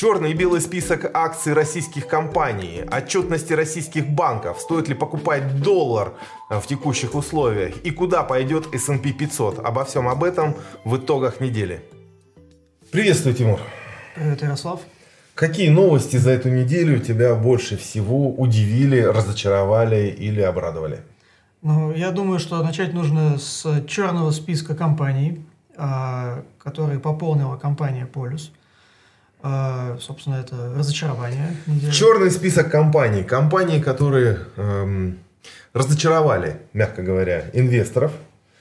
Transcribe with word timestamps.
Черный 0.00 0.30
и 0.30 0.34
белый 0.34 0.62
список 0.62 1.10
акций 1.12 1.52
российских 1.52 2.06
компаний, 2.06 2.82
отчетности 2.90 3.52
российских 3.52 4.08
банков, 4.08 4.58
стоит 4.58 4.88
ли 4.88 4.94
покупать 4.94 5.60
доллар 5.60 6.14
в 6.48 6.62
текущих 6.66 7.14
условиях 7.14 7.76
и 7.84 7.90
куда 7.90 8.22
пойдет 8.22 8.74
S&P 8.74 9.12
500. 9.12 9.58
Обо 9.58 9.84
всем 9.84 10.08
об 10.08 10.24
этом 10.24 10.56
в 10.86 10.96
итогах 10.96 11.40
недели. 11.40 11.82
Приветствую, 12.90 13.36
Тимур. 13.36 13.60
Привет, 14.14 14.40
Ярослав. 14.40 14.80
Какие 15.34 15.68
новости 15.68 16.16
за 16.16 16.30
эту 16.30 16.48
неделю 16.48 16.98
тебя 17.00 17.34
больше 17.34 17.76
всего 17.76 18.30
удивили, 18.30 19.02
разочаровали 19.02 20.06
или 20.08 20.40
обрадовали? 20.40 21.02
Ну, 21.60 21.92
я 21.92 22.10
думаю, 22.10 22.38
что 22.38 22.62
начать 22.62 22.94
нужно 22.94 23.36
с 23.36 23.84
черного 23.86 24.30
списка 24.30 24.74
компаний, 24.74 25.44
а, 25.76 26.42
которые 26.58 27.00
пополнила 27.00 27.58
компания 27.58 28.06
Полюс. 28.06 28.50
А, 29.42 29.96
собственно, 30.00 30.36
это 30.36 30.72
разочарование. 30.76 31.56
Недели. 31.66 31.90
Черный 31.90 32.30
список 32.30 32.70
компаний. 32.70 33.24
Компании, 33.24 33.80
которые 33.80 34.40
эм, 34.56 35.18
разочаровали, 35.72 36.60
мягко 36.72 37.02
говоря, 37.02 37.44
инвесторов. 37.52 38.12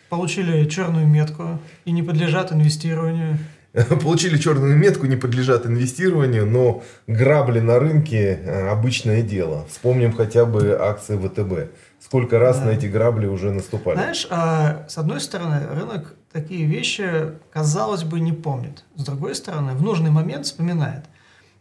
Получили 0.09 0.68
черную 0.68 1.07
метку 1.07 1.59
и 1.85 1.91
не 1.91 2.02
подлежат 2.02 2.52
инвестированию. 2.52 3.38
Получили 4.02 4.38
черную 4.38 4.76
метку, 4.76 5.05
не 5.05 5.16
подлежат 5.16 5.66
инвестированию, 5.66 6.45
но 6.45 6.84
грабли 7.07 7.59
на 7.59 7.80
рынке 7.80 8.40
э, 8.43 8.70
обычное 8.70 9.21
дело. 9.21 9.68
Вспомним 9.70 10.13
хотя 10.13 10.46
бы 10.46 10.76
акции 10.80 11.18
ВТБ. 11.18 11.71
Сколько 11.99 12.40
раз 12.40 12.59
да. 12.59 12.66
на 12.66 12.70
эти 12.71 12.88
грабли 12.88 13.27
уже 13.27 13.52
наступали. 13.52 13.96
Знаешь, 13.98 14.27
а, 14.30 14.85
с 14.88 14.98
одной 14.98 15.20
стороны, 15.20 15.68
рынок 15.68 16.16
такие 16.32 16.66
вещи, 16.66 17.34
казалось 17.52 18.04
бы, 18.04 18.20
не 18.20 18.34
помнит. 18.34 18.84
С 18.96 19.04
другой 19.04 19.36
стороны, 19.36 19.74
в 19.74 19.82
нужный 19.82 20.12
момент 20.12 20.46
вспоминает. 20.46 21.05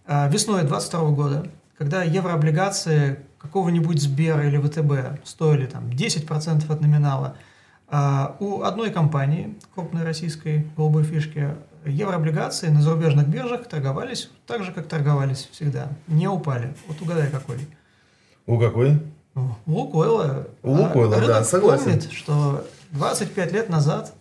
А, 0.06 0.28
весной 0.28 0.62
2022 0.62 1.10
года, 1.10 1.46
когда 1.76 2.02
еврооблигации 2.02 3.20
какого-нибудь 3.38 4.00
Сбера 4.00 4.46
или 4.46 4.58
ВТБ 4.58 5.26
стоили 5.26 5.66
там 5.66 5.88
10% 5.88 6.70
от 6.70 6.80
номинала, 6.80 7.36
а, 7.88 8.36
у 8.40 8.62
одной 8.62 8.90
компании, 8.90 9.56
крупной 9.74 10.04
российской 10.04 10.66
голубой 10.76 11.04
фишки, 11.04 11.54
еврооблигации 11.86 12.68
на 12.68 12.82
зарубежных 12.82 13.28
биржах 13.28 13.66
торговались 13.66 14.30
так 14.46 14.62
же, 14.64 14.72
как 14.72 14.88
торговались 14.88 15.48
всегда. 15.52 15.88
Не 16.06 16.28
упали. 16.28 16.74
Вот 16.86 17.00
угадай, 17.00 17.30
какой. 17.30 17.58
У 18.46 18.58
какой? 18.58 19.00
У 19.34 19.72
Лукойла. 19.72 20.48
У 20.62 20.72
Лукойла, 20.72 21.16
а, 21.16 21.26
да, 21.26 21.44
согласен. 21.44 21.84
помнит, 21.84 22.12
что 22.12 22.66
25 22.90 23.52
лет 23.52 23.68
назад 23.68 24.14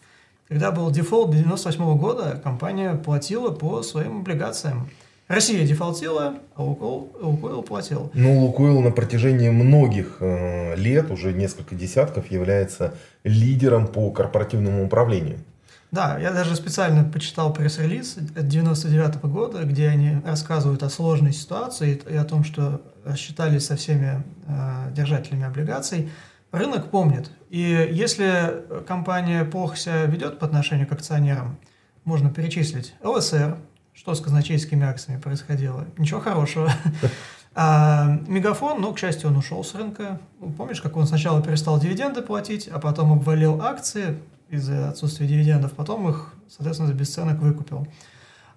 когда 0.48 0.72
был 0.72 0.90
дефолт 0.92 1.32
98 1.32 1.98
года, 1.98 2.40
компания 2.44 2.96
платила 2.96 3.52
по 3.52 3.84
своим 3.84 4.20
облигациям. 4.20 4.90
Россия 5.28 5.68
дефолтила, 5.68 6.36
а 6.56 6.64
Лукойл, 6.64 7.12
Лукойл 7.20 7.62
платил. 7.62 8.10
Ну, 8.14 8.40
Лукойл 8.40 8.80
на 8.80 8.92
протяжении 8.92 9.50
многих 9.50 10.18
э, 10.22 10.76
лет, 10.78 11.12
уже 11.12 11.34
несколько 11.34 11.76
десятков, 11.76 12.32
является 12.32 12.94
лидером 13.26 13.88
по 13.88 14.10
корпоративному 14.12 14.86
управлению. 14.86 15.40
Да, 15.92 16.18
я 16.18 16.32
даже 16.32 16.56
специально 16.56 17.04
почитал 17.04 17.54
пресс-релиз 17.54 18.18
99 18.18 19.22
года, 19.24 19.64
где 19.64 19.90
они 19.90 20.18
рассказывают 20.26 20.82
о 20.84 20.90
сложной 20.90 21.34
ситуации 21.34 22.02
и 22.10 22.16
о 22.16 22.24
том, 22.24 22.46
что 22.46 22.82
рассчитались 23.04 23.66
со 23.66 23.76
всеми 23.76 24.24
э, 24.48 24.92
держателями 24.94 25.46
облигаций. 25.46 26.10
Рынок 26.52 26.90
помнит. 26.92 27.32
И 27.50 27.90
если 27.92 28.64
компания 28.88 29.44
плохо 29.46 29.76
себя 29.78 30.06
ведет 30.06 30.40
по 30.40 30.46
отношению 30.46 30.88
к 30.88 30.92
акционерам, 30.92 31.58
можно 32.04 32.30
перечислить 32.30 32.96
ЛСР, 33.04 33.58
что 33.94 34.14
с 34.16 34.22
казначейскими 34.22 34.86
акциями 34.86 35.20
происходило. 35.20 35.86
Ничего 35.98 36.20
хорошего. 36.20 36.72
А 37.60 38.20
Мегафон, 38.28 38.80
ну, 38.82 38.94
к 38.94 39.00
счастью, 39.00 39.32
он 39.32 39.38
ушел 39.38 39.64
с 39.64 39.74
рынка. 39.74 40.20
Ну, 40.40 40.52
помнишь, 40.52 40.80
как 40.80 40.96
он 40.96 41.08
сначала 41.08 41.42
перестал 41.42 41.80
дивиденды 41.80 42.22
платить, 42.22 42.68
а 42.68 42.78
потом 42.78 43.14
обвалил 43.14 43.60
акции 43.64 44.20
из-за 44.48 44.90
отсутствия 44.90 45.26
дивидендов, 45.26 45.72
потом 45.72 46.08
их, 46.08 46.36
соответственно, 46.48 46.88
за 46.88 46.94
бесценок 46.94 47.40
выкупил. 47.40 47.88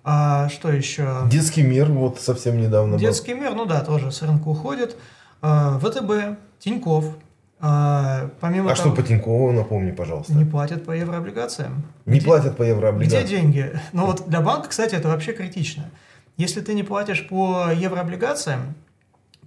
А 0.05 0.51
что 0.51 0.71
еще? 0.71 1.27
Детский 1.31 1.63
мир 1.63 1.91
вот 1.91 2.21
совсем 2.21 2.61
недавно 2.61 2.99
Детский 2.99 3.33
был. 3.33 3.41
мир, 3.41 3.55
ну 3.55 3.65
да, 3.65 3.81
тоже 3.81 4.13
с 4.13 4.21
рынка 4.21 4.49
уходит. 4.49 4.99
А, 5.41 5.79
ВТБ, 5.79 6.39
Тиньков, 6.59 7.17
а, 7.63 8.31
помимо 8.41 8.73
а 8.73 8.75
того, 8.75 8.89
что 8.89 8.97
по 8.97 9.07
Тинькову, 9.07 9.53
напомни, 9.53 9.91
пожалуйста. 9.91 10.33
Не 10.33 10.47
платят 10.47 10.85
по 10.85 10.93
еврооблигациям. 10.93 11.85
Не 12.07 12.19
где, 12.19 12.27
платят 12.27 12.57
по 12.57 12.63
еврооблигациям. 12.63 13.25
Где 13.25 13.37
деньги? 13.37 13.81
Ну 13.93 14.07
вот 14.07 14.29
для 14.29 14.41
банка, 14.41 14.69
кстати, 14.69 14.95
это 14.95 15.09
вообще 15.09 15.33
критично. 15.33 15.91
Если 16.39 16.63
ты 16.63 16.73
не 16.73 16.83
платишь 16.83 17.29
по 17.29 17.71
еврооблигациям, 17.71 18.75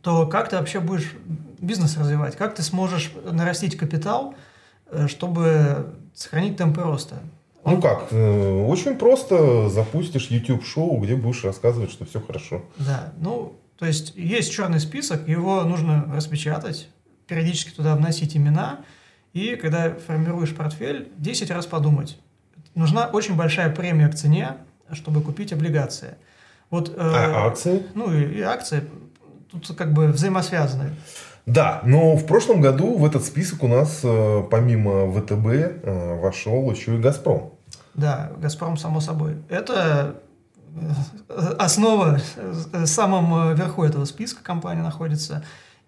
то 0.03 0.27
как 0.27 0.49
ты 0.49 0.57
вообще 0.57 0.79
будешь 0.79 1.11
бизнес 1.59 1.97
развивать? 1.97 2.35
Как 2.35 2.53
ты 2.53 2.61
сможешь 2.61 3.11
нарастить 3.23 3.77
капитал, 3.77 4.35
э, 4.91 5.07
чтобы 5.07 5.95
сохранить 6.13 6.57
темпы 6.57 6.81
роста? 6.81 7.15
Он... 7.63 7.75
Ну 7.75 7.81
как, 7.81 8.07
э, 8.11 8.65
очень 8.67 8.95
просто 8.95 9.69
запустишь 9.69 10.27
YouTube-шоу, 10.27 10.99
где 10.99 11.15
будешь 11.15 11.43
рассказывать, 11.43 11.89
что 11.89 12.05
все 12.05 12.21
хорошо. 12.21 12.63
Да, 12.77 13.13
ну, 13.17 13.53
то 13.79 13.87
есть 13.87 14.13
есть 14.15 14.51
черный 14.51 14.79
список, 14.79 15.27
его 15.27 15.63
нужно 15.63 16.05
распечатать, 16.13 16.89
периодически 17.33 17.71
туда 17.71 17.95
вносить 17.95 18.37
имена, 18.37 18.81
и 19.33 19.55
когда 19.55 19.95
формируешь 19.95 20.55
портфель, 20.55 21.11
10 21.17 21.49
раз 21.49 21.65
подумать. 21.65 22.19
Нужна 22.75 23.07
очень 23.07 23.35
большая 23.35 23.73
премия 23.73 24.07
к 24.07 24.15
цене, 24.15 24.57
чтобы 24.91 25.21
купить 25.21 25.51
облигации. 25.51 26.15
Вот, 26.69 26.89
э, 26.89 26.93
а 26.97 27.47
акции? 27.47 27.83
Ну 27.95 28.13
и, 28.13 28.35
и 28.35 28.41
акции 28.41 28.83
тут 29.51 29.75
как 29.75 29.93
бы 29.93 30.07
взаимосвязаны. 30.07 30.91
Да, 31.47 31.81
но 31.83 32.15
в 32.15 32.25
прошлом 32.27 32.61
году 32.61 32.97
в 32.97 33.05
этот 33.05 33.25
список 33.25 33.63
у 33.63 33.67
нас 33.67 34.01
э, 34.03 34.43
помимо 34.51 35.11
ВТБ 35.11 35.47
э, 35.47 36.19
вошел 36.21 36.71
еще 36.71 36.95
и 36.95 36.99
Газпром. 36.99 37.53
Да, 37.95 38.31
Газпром 38.37 38.77
само 38.77 39.01
собой. 39.01 39.37
Это 39.49 40.17
э, 41.29 41.53
основа, 41.57 42.19
в 42.35 42.85
самом 42.85 43.55
верху 43.55 43.83
этого 43.83 44.05
списка 44.05 44.43
компания 44.43 44.83
находится. 44.83 45.43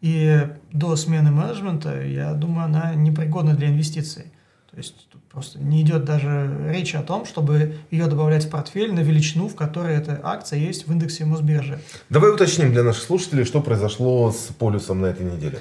И 0.06 0.48
до 0.72 0.96
смены 0.98 1.32
менеджмента, 1.32 2.00
я 2.00 2.34
думаю, 2.34 2.66
она 2.66 2.94
непригодна 2.94 3.56
для 3.56 3.70
инвестиций. 3.70 4.26
То 4.70 4.78
есть 4.78 5.10
тут 5.10 5.24
просто 5.24 5.58
не 5.58 5.82
идет 5.82 6.06
даже 6.06 6.70
речи 6.70 6.96
о 6.96 7.02
том, 7.02 7.26
чтобы 7.26 7.78
ее 7.90 8.06
добавлять 8.06 8.46
в 8.46 8.52
портфель 8.52 8.94
на 8.94 9.00
величину, 9.00 9.48
в 9.48 9.56
которой 9.56 9.96
эта 9.96 10.22
акция 10.24 10.60
есть 10.60 10.86
в 10.86 10.92
индексе 10.92 11.26
Мосбиржи. 11.26 11.80
Давай 12.12 12.32
уточним 12.32 12.72
для 12.72 12.84
наших 12.84 13.02
слушателей, 13.02 13.46
что 13.46 13.62
произошло 13.62 14.32
с 14.32 14.54
полюсом 14.60 15.02
на 15.02 15.08
этой 15.08 15.26
неделе. 15.26 15.58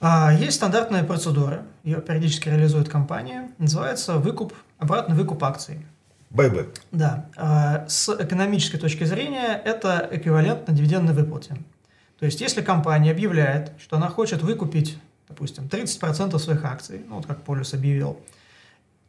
А, 0.00 0.32
есть 0.34 0.56
стандартная 0.56 1.04
процедура, 1.04 1.62
ее 1.84 2.00
периодически 2.00 2.48
реализует 2.48 2.88
компания, 2.88 3.52
называется 3.58 4.14
выкуп, 4.14 4.54
обратный 4.80 5.14
выкуп 5.14 5.44
акций. 5.44 5.86
Байбек. 6.30 6.74
Да. 6.90 7.26
А, 7.36 7.84
с 7.86 8.08
экономической 8.08 8.78
точки 8.78 9.04
зрения 9.04 9.54
это 9.64 10.08
эквивалент 10.10 10.66
на 10.66 10.74
дивидендной 10.74 11.14
выплате. 11.14 11.56
То 12.18 12.26
есть, 12.26 12.40
если 12.40 12.62
компания 12.62 13.10
объявляет, 13.10 13.72
что 13.78 13.96
она 13.96 14.08
хочет 14.08 14.42
выкупить, 14.42 14.98
допустим, 15.28 15.64
30% 15.64 16.38
своих 16.38 16.64
акций, 16.64 17.02
ну 17.08 17.16
вот 17.16 17.26
как 17.26 17.42
Полюс 17.42 17.74
объявил, 17.74 18.18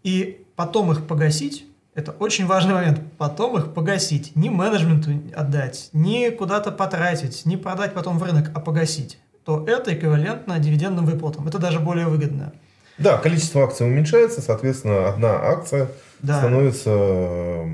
и 0.04 0.46
потом 0.56 0.92
их 0.92 1.08
погасить, 1.08 1.66
это 1.94 2.12
очень 2.12 2.46
важный 2.46 2.74
момент, 2.74 3.02
потом 3.18 3.58
их 3.58 3.74
погасить, 3.74 4.36
не 4.36 4.50
менеджменту 4.50 5.12
отдать, 5.36 5.90
не 5.94 6.30
куда-то 6.30 6.72
потратить, 6.72 7.46
не 7.46 7.58
продать 7.58 7.94
потом 7.94 8.20
в 8.20 8.24
рынок, 8.24 8.52
а 8.54 8.60
погасить, 8.60 9.18
то 9.46 9.64
это 9.66 9.94
эквивалентно 9.94 10.60
дивидендным 10.60 11.06
выплатам. 11.06 11.48
Это 11.48 11.58
даже 11.58 11.80
более 11.80 12.08
выгодно. 12.08 12.52
Да, 12.98 13.18
количество 13.18 13.64
акций 13.64 13.88
уменьшается, 13.88 14.42
соответственно, 14.42 15.10
одна 15.10 15.30
акция 15.30 15.90
да. 16.26 16.40
становится 16.40 17.66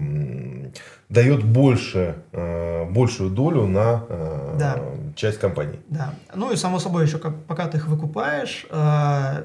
дает 1.11 1.43
больше, 1.43 2.15
э, 2.31 2.85
большую 2.89 3.31
долю 3.31 3.67
на 3.67 4.05
э, 4.07 4.55
да. 4.57 4.79
часть 5.15 5.39
компании. 5.39 5.79
Да. 5.89 6.13
Ну 6.33 6.53
и 6.53 6.55
само 6.55 6.79
собой 6.79 7.05
еще, 7.05 7.17
как, 7.17 7.43
пока 7.43 7.67
ты 7.67 7.77
их 7.77 7.87
выкупаешь, 7.87 8.65
э, 8.69 9.43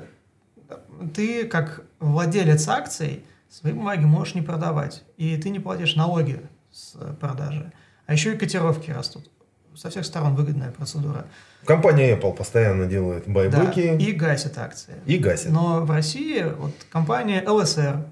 ты 1.12 1.44
как 1.44 1.82
владелец 1.98 2.68
акций 2.68 3.24
свои 3.50 3.72
бумаги 3.72 4.04
можешь 4.04 4.36
не 4.36 4.42
продавать. 4.42 5.02
И 5.16 5.36
ты 5.38 5.50
не 5.50 5.58
платишь 5.58 5.96
налоги 5.96 6.40
с 6.70 6.94
продажи. 7.20 7.72
А 8.06 8.12
еще 8.12 8.34
и 8.34 8.38
котировки 8.38 8.92
растут. 8.92 9.28
Со 9.74 9.90
всех 9.90 10.06
сторон 10.06 10.36
выгодная 10.36 10.70
процедура. 10.70 11.26
Компания 11.64 12.16
Apple 12.16 12.32
постоянно 12.32 12.86
делает 12.86 13.28
байбеки. 13.28 13.88
Да, 13.88 14.04
и 14.04 14.12
гасит 14.12 14.56
акции. 14.56 14.94
И 15.04 15.18
гасит. 15.18 15.50
Но 15.50 15.80
в 15.80 15.90
России 15.90 16.44
вот 16.44 16.72
компания 16.90 17.42
LSR, 17.44 18.04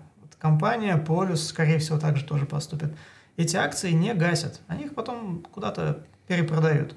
компания 0.45 0.99
Полюс, 0.99 1.47
скорее 1.47 1.79
всего, 1.79 1.99
также 1.99 2.23
тоже 2.23 2.45
поступит 2.45 2.91
эти 3.39 3.57
акции 3.57 3.93
не 3.93 4.13
гасят, 4.13 4.61
они 4.69 4.85
их 4.85 4.95
потом 4.95 5.43
куда-то 5.51 6.01
перепродают. 6.27 6.95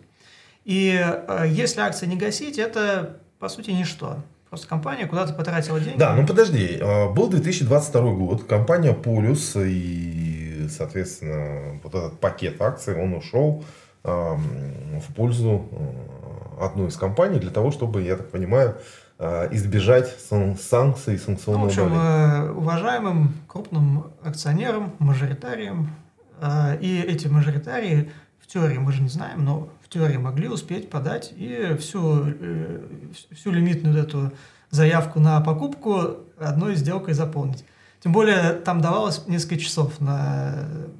И 0.66 0.94
э, 1.02 1.46
если 1.48 1.80
акции 1.80 2.08
не 2.08 2.18
гасить, 2.18 2.58
это 2.60 3.22
по 3.40 3.48
сути 3.48 3.72
ничто. 3.72 4.18
Просто 4.50 4.68
компания 4.68 5.08
куда-то 5.08 5.34
потратила 5.34 5.80
деньги. 5.80 5.98
Да, 5.98 6.14
ну 6.14 6.28
подожди, 6.28 6.78
э, 6.78 7.10
был 7.14 7.30
2022 7.30 8.02
год, 8.16 8.44
компания 8.44 8.92
Полюс 8.94 9.56
и, 9.56 10.68
соответственно, 10.70 11.80
вот 11.84 11.96
этот 11.96 12.20
пакет 12.20 12.62
акций, 12.62 13.02
он 13.02 13.14
ушел 13.14 13.64
в 14.04 15.14
пользу 15.16 15.68
одной 16.62 16.90
из 16.90 16.98
компаний 16.98 17.40
для 17.40 17.52
того, 17.52 17.72
чтобы, 17.72 18.04
я 18.04 18.16
так 18.16 18.30
понимаю, 18.30 18.78
избежать 19.20 20.16
санкций, 20.20 21.18
санкционного 21.18 21.66
ну, 21.66 21.70
в 21.70 21.72
общем, 21.72 21.90
давления. 21.90 22.52
уважаемым 22.52 23.34
крупным 23.48 24.12
акционерам, 24.24 24.94
мажоритариям, 25.00 25.90
и 26.80 27.04
эти 27.08 27.28
мажоритарии 27.28 28.12
в 28.40 28.48
теории 28.48 28.78
мы 28.78 28.92
же 28.92 29.02
не 29.02 29.10
знаем, 29.10 29.44
но 29.44 29.70
в 29.84 29.90
теории 29.90 30.18
могли 30.18 30.48
успеть 30.48 30.90
подать 30.90 31.34
и 31.36 31.76
всю, 31.80 32.24
э, 32.26 32.80
всю 33.32 33.52
лимитную 33.52 33.98
эту 33.98 34.32
заявку 34.70 35.20
на 35.20 35.42
покупку 35.42 36.18
одной 36.38 36.76
сделкой 36.76 37.14
заполнить. 37.14 37.66
Тем 38.04 38.12
более 38.12 38.54
там 38.54 38.80
давалось 38.82 39.24
несколько 39.28 39.58
часов 39.58 40.00
на 40.00 40.54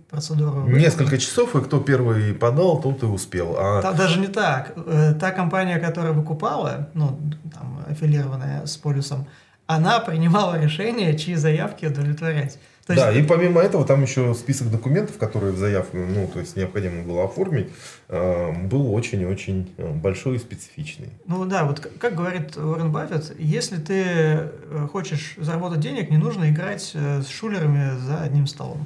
процедуру. 0.10 0.68
Несколько 0.68 1.18
часов, 1.18 1.56
и 1.56 1.62
кто 1.62 1.80
первый 1.80 2.34
подал, 2.34 2.82
тот 2.82 3.04
и 3.04 3.06
успел. 3.06 3.56
А... 3.58 3.82
Там 3.82 3.96
даже 3.96 4.20
не 4.20 4.28
так. 4.28 4.74
Э, 4.76 5.14
та 5.14 5.32
компания, 5.32 5.78
которая 5.80 6.14
выкупала, 6.14 6.90
ну, 6.94 7.20
там, 7.54 7.84
аффилированная 7.88 8.66
с 8.66 8.78
полюсом, 8.78 9.28
она 9.68 10.00
принимала 10.00 10.60
решение, 10.60 11.18
чьи 11.18 11.36
заявки 11.36 11.86
удовлетворять. 11.86 12.58
То 12.88 12.96
да, 12.96 13.12
и 13.12 13.22
помимо 13.22 13.62
этого 13.62 13.86
там 13.86 14.02
еще 14.02 14.34
список 14.34 14.72
документов, 14.72 15.18
которые 15.18 15.52
в 15.52 15.58
заявку, 15.58 15.98
ну, 15.98 16.26
то 16.34 16.40
есть 16.40 16.56
необходимо 16.56 17.04
было 17.04 17.26
оформить, 17.26 17.68
э, 18.08 18.54
был 18.64 18.94
очень-очень 18.94 19.74
э, 19.78 19.92
большой 19.92 20.38
и 20.38 20.40
специфичный. 20.40 21.10
Ну 21.26 21.44
да, 21.44 21.66
вот 21.66 21.82
как 22.00 22.16
говорит 22.16 22.56
Уоррен 22.56 22.90
Баффет, 22.90 23.36
если 23.38 23.76
ты 23.76 24.04
э, 24.06 24.88
хочешь 24.90 25.36
заработать 25.36 25.82
денег, 25.82 26.10
не 26.10 26.16
нужно 26.16 26.50
играть 26.50 26.96
с 26.96 27.28
шулерами 27.28 28.00
за 28.00 28.22
одним 28.22 28.48
столом. 28.48 28.86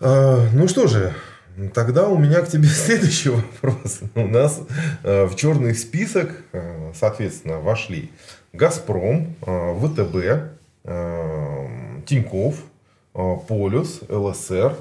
Ну 0.00 0.68
что 0.68 0.86
же, 0.86 1.14
Тогда 1.74 2.06
у 2.06 2.16
меня 2.18 2.40
к 2.42 2.48
тебе 2.48 2.68
следующий 2.68 3.30
вопрос. 3.30 4.00
У 4.14 4.28
нас 4.28 4.60
в 5.02 5.34
черный 5.34 5.74
список, 5.74 6.30
соответственно, 6.94 7.58
вошли 7.58 8.12
Газпром, 8.52 9.34
ВТБ, 9.40 10.52
Тиньков, 12.08 12.64
э, 13.14 13.36
Полюс, 13.46 14.00
ЛСР. 14.08 14.74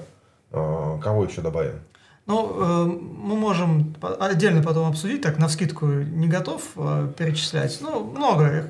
Э, 0.51 0.97
кого 1.03 1.25
еще 1.25 1.41
добавим? 1.41 1.81
Ну, 2.25 2.51
э, 2.56 2.85
мы 2.85 3.35
можем 3.35 3.95
отдельно 4.01 4.63
потом 4.63 4.89
обсудить, 4.89 5.21
так, 5.21 5.38
на 5.38 5.50
вскидку 5.50 5.85
не 5.88 6.27
готов 6.27 6.62
перечислять. 7.18 7.79
Ну, 7.81 8.06
много. 8.06 8.68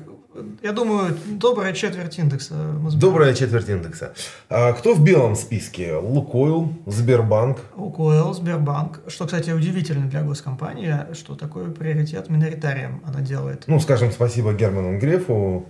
Я 0.62 0.72
думаю, 0.72 1.16
добрая 1.26 1.72
четверть 1.72 2.18
индекса. 2.18 2.54
Добрая 2.94 3.34
четверть 3.34 3.68
индекса. 3.68 4.12
А 4.48 4.72
кто 4.72 4.94
в 4.94 5.02
белом 5.02 5.34
списке? 5.34 5.96
Лукойл, 5.96 6.72
Сбербанк. 6.86 7.58
Лукойл, 7.76 8.34
Сбербанк. 8.34 9.00
Что, 9.08 9.24
кстати, 9.26 9.50
удивительно 9.50 10.06
для 10.06 10.22
госкомпании, 10.22 11.12
что 11.14 11.34
такой 11.34 11.70
приоритет 11.70 12.28
миноритариям 12.28 13.02
она 13.04 13.20
делает. 13.20 13.64
Ну, 13.66 13.80
скажем 13.80 14.12
спасибо 14.12 14.52
Герману 14.52 14.98
Грефу 14.98 15.66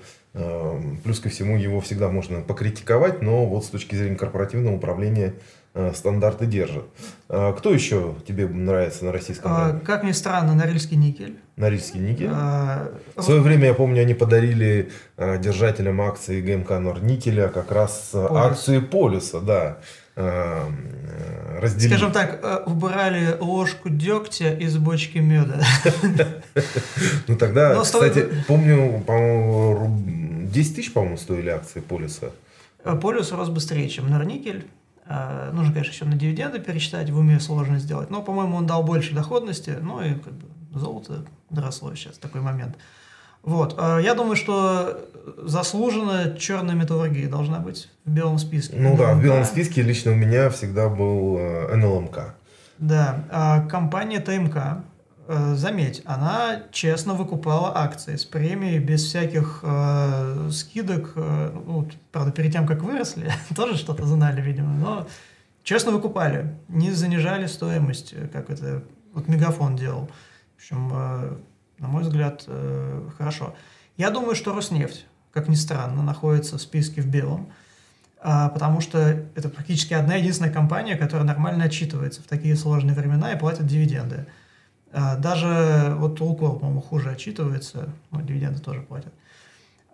плюс 1.03 1.21
ко 1.21 1.29
всему 1.29 1.57
его 1.57 1.81
всегда 1.81 2.09
можно 2.09 2.41
покритиковать, 2.41 3.23
но 3.23 3.47
вот 3.47 3.65
с 3.65 3.69
точки 3.69 3.95
зрения 3.95 4.17
корпоративного 4.17 4.77
управления 4.77 5.35
э, 5.75 5.93
стандарты 5.95 6.47
держат. 6.47 6.85
Э, 7.29 7.55
кто 7.57 7.73
еще 7.73 8.15
тебе 8.27 8.47
нравится 8.47 9.05
на 9.05 9.13
российском 9.13 9.51
а, 9.53 9.69
рынке? 9.69 9.87
Как 9.87 10.05
ни 10.05 10.13
странно, 10.13 10.55
Норильский 10.55 10.97
никель. 10.97 11.39
Норильский 11.57 12.01
никель? 12.01 12.31
А... 12.31 12.93
В 13.17 13.23
свое 13.23 13.41
время, 13.41 13.67
я 13.67 13.75
помню, 13.75 14.03
они 14.03 14.15
подарили 14.15 14.91
э, 15.17 15.39
держателям 15.39 16.01
акций 16.01 16.43
ГМК 16.43 16.79
Норникеля 16.79 17.49
как 17.49 17.73
раз 17.73 18.11
Полюс. 18.13 18.31
акции 18.31 18.79
Полюса, 18.81 19.41
да. 19.41 19.79
Разделили. 20.19 21.89
Скажем 21.89 22.13
так, 22.13 22.67
убрали 22.67 23.37
ложку 23.41 23.89
дегтя 23.89 24.53
из 24.53 24.77
бочки 24.77 25.19
меда. 25.19 25.61
Ну 27.27 27.37
тогда, 27.37 27.81
кстати, 27.81 28.29
помню, 28.47 29.03
по-моему, 29.07 30.49
10 30.53 30.77
тысяч, 30.77 30.93
по-моему, 30.93 31.17
стоили 31.17 31.51
акции 31.51 31.81
Полюса. 31.81 32.31
Э, 32.85 32.97
Полюс 32.97 33.33
рос 33.33 33.49
быстрее, 33.49 33.89
чем 33.89 34.11
Норникель. 34.11 34.67
Э, 35.07 35.51
нужно, 35.53 35.73
конечно, 35.73 35.93
еще 35.93 36.05
на 36.05 36.15
дивиденды 36.15 36.59
пересчитать, 36.59 37.11
в 37.11 37.19
уме 37.19 37.41
сложно 37.41 37.79
сделать. 37.79 38.11
Но, 38.11 38.23
по-моему, 38.23 38.57
он 38.57 38.67
дал 38.67 38.83
больше 38.83 39.15
доходности. 39.15 39.77
Ну 39.81 40.01
и 40.01 40.15
как 40.15 40.33
бы, 40.33 40.47
золото 40.79 41.25
доросло 41.51 41.95
сейчас, 41.95 42.19
такой 42.19 42.41
момент. 42.41 42.77
Вот. 43.43 43.75
Э, 43.79 44.01
я 44.03 44.15
думаю, 44.15 44.37
что 44.37 45.01
заслуженно 45.37 46.37
черная 46.39 46.75
металлургия 46.75 47.29
должна 47.29 47.59
быть 47.59 47.89
в 48.05 48.11
белом 48.11 48.39
списке. 48.39 48.77
Ну 48.79 48.97
да, 48.97 49.15
в 49.15 49.23
белом 49.23 49.45
списке 49.45 49.83
лично 49.83 50.13
у 50.13 50.15
меня 50.15 50.51
всегда 50.51 50.89
был 50.89 51.39
НЛМК. 51.39 52.35
Да, 52.79 53.25
а 53.31 53.67
компания 53.67 54.21
ТМК 54.21 54.85
Э, 55.31 55.55
заметь, 55.57 56.01
она 56.07 56.63
честно 56.73 57.13
выкупала 57.13 57.77
акции 57.77 58.17
с 58.17 58.25
премией 58.25 58.79
без 58.79 59.05
всяких 59.05 59.61
э, 59.63 60.49
скидок. 60.51 61.13
Э, 61.17 61.51
ну, 61.67 61.87
правда, 62.13 62.33
перед 62.33 62.53
тем, 62.53 62.67
как 62.67 62.83
выросли, 62.83 63.31
тоже 63.55 63.77
что-то 63.77 64.07
знали, 64.07 64.41
видимо, 64.41 64.73
но 64.73 65.07
честно 65.65 65.93
выкупали, 65.93 66.57
не 66.69 66.93
занижали 66.93 67.47
стоимость, 67.47 68.15
как 68.33 68.49
это 68.49 68.83
вот 69.13 69.29
Мегафон 69.29 69.77
делал. 69.77 70.09
В 70.57 70.61
общем, 70.61 70.91
э, 70.95 71.37
на 71.79 71.89
мой 71.89 72.03
взгляд, 72.03 72.45
э, 72.47 73.09
хорошо. 73.17 73.55
Я 73.97 74.11
думаю, 74.11 74.35
что 74.35 74.55
Роснефть, 74.55 75.07
как 75.33 75.49
ни 75.49 75.55
странно, 75.55 76.03
находится 76.03 76.59
в 76.59 76.63
списке 76.63 77.01
в 77.01 77.07
белом, 77.07 77.51
э, 78.23 78.49
потому 78.53 78.81
что 78.81 78.99
это 78.99 79.49
практически 79.49 79.95
одна 79.95 80.17
единственная 80.17 80.53
компания, 80.53 80.97
которая 80.97 81.27
нормально 81.27 81.65
отчитывается 81.65 82.23
в 82.23 82.27
такие 82.27 82.57
сложные 82.57 82.95
времена 82.95 83.33
и 83.33 83.39
платит 83.39 83.67
дивиденды. 83.67 84.27
А, 84.93 85.17
даже 85.17 85.95
вот 85.99 86.21
Лукойл, 86.21 86.55
по-моему, 86.55 86.81
хуже 86.81 87.11
отчитывается, 87.11 87.91
но 88.11 88.23
дивиденды 88.23 88.61
тоже 88.61 88.81
платят. 88.81 89.13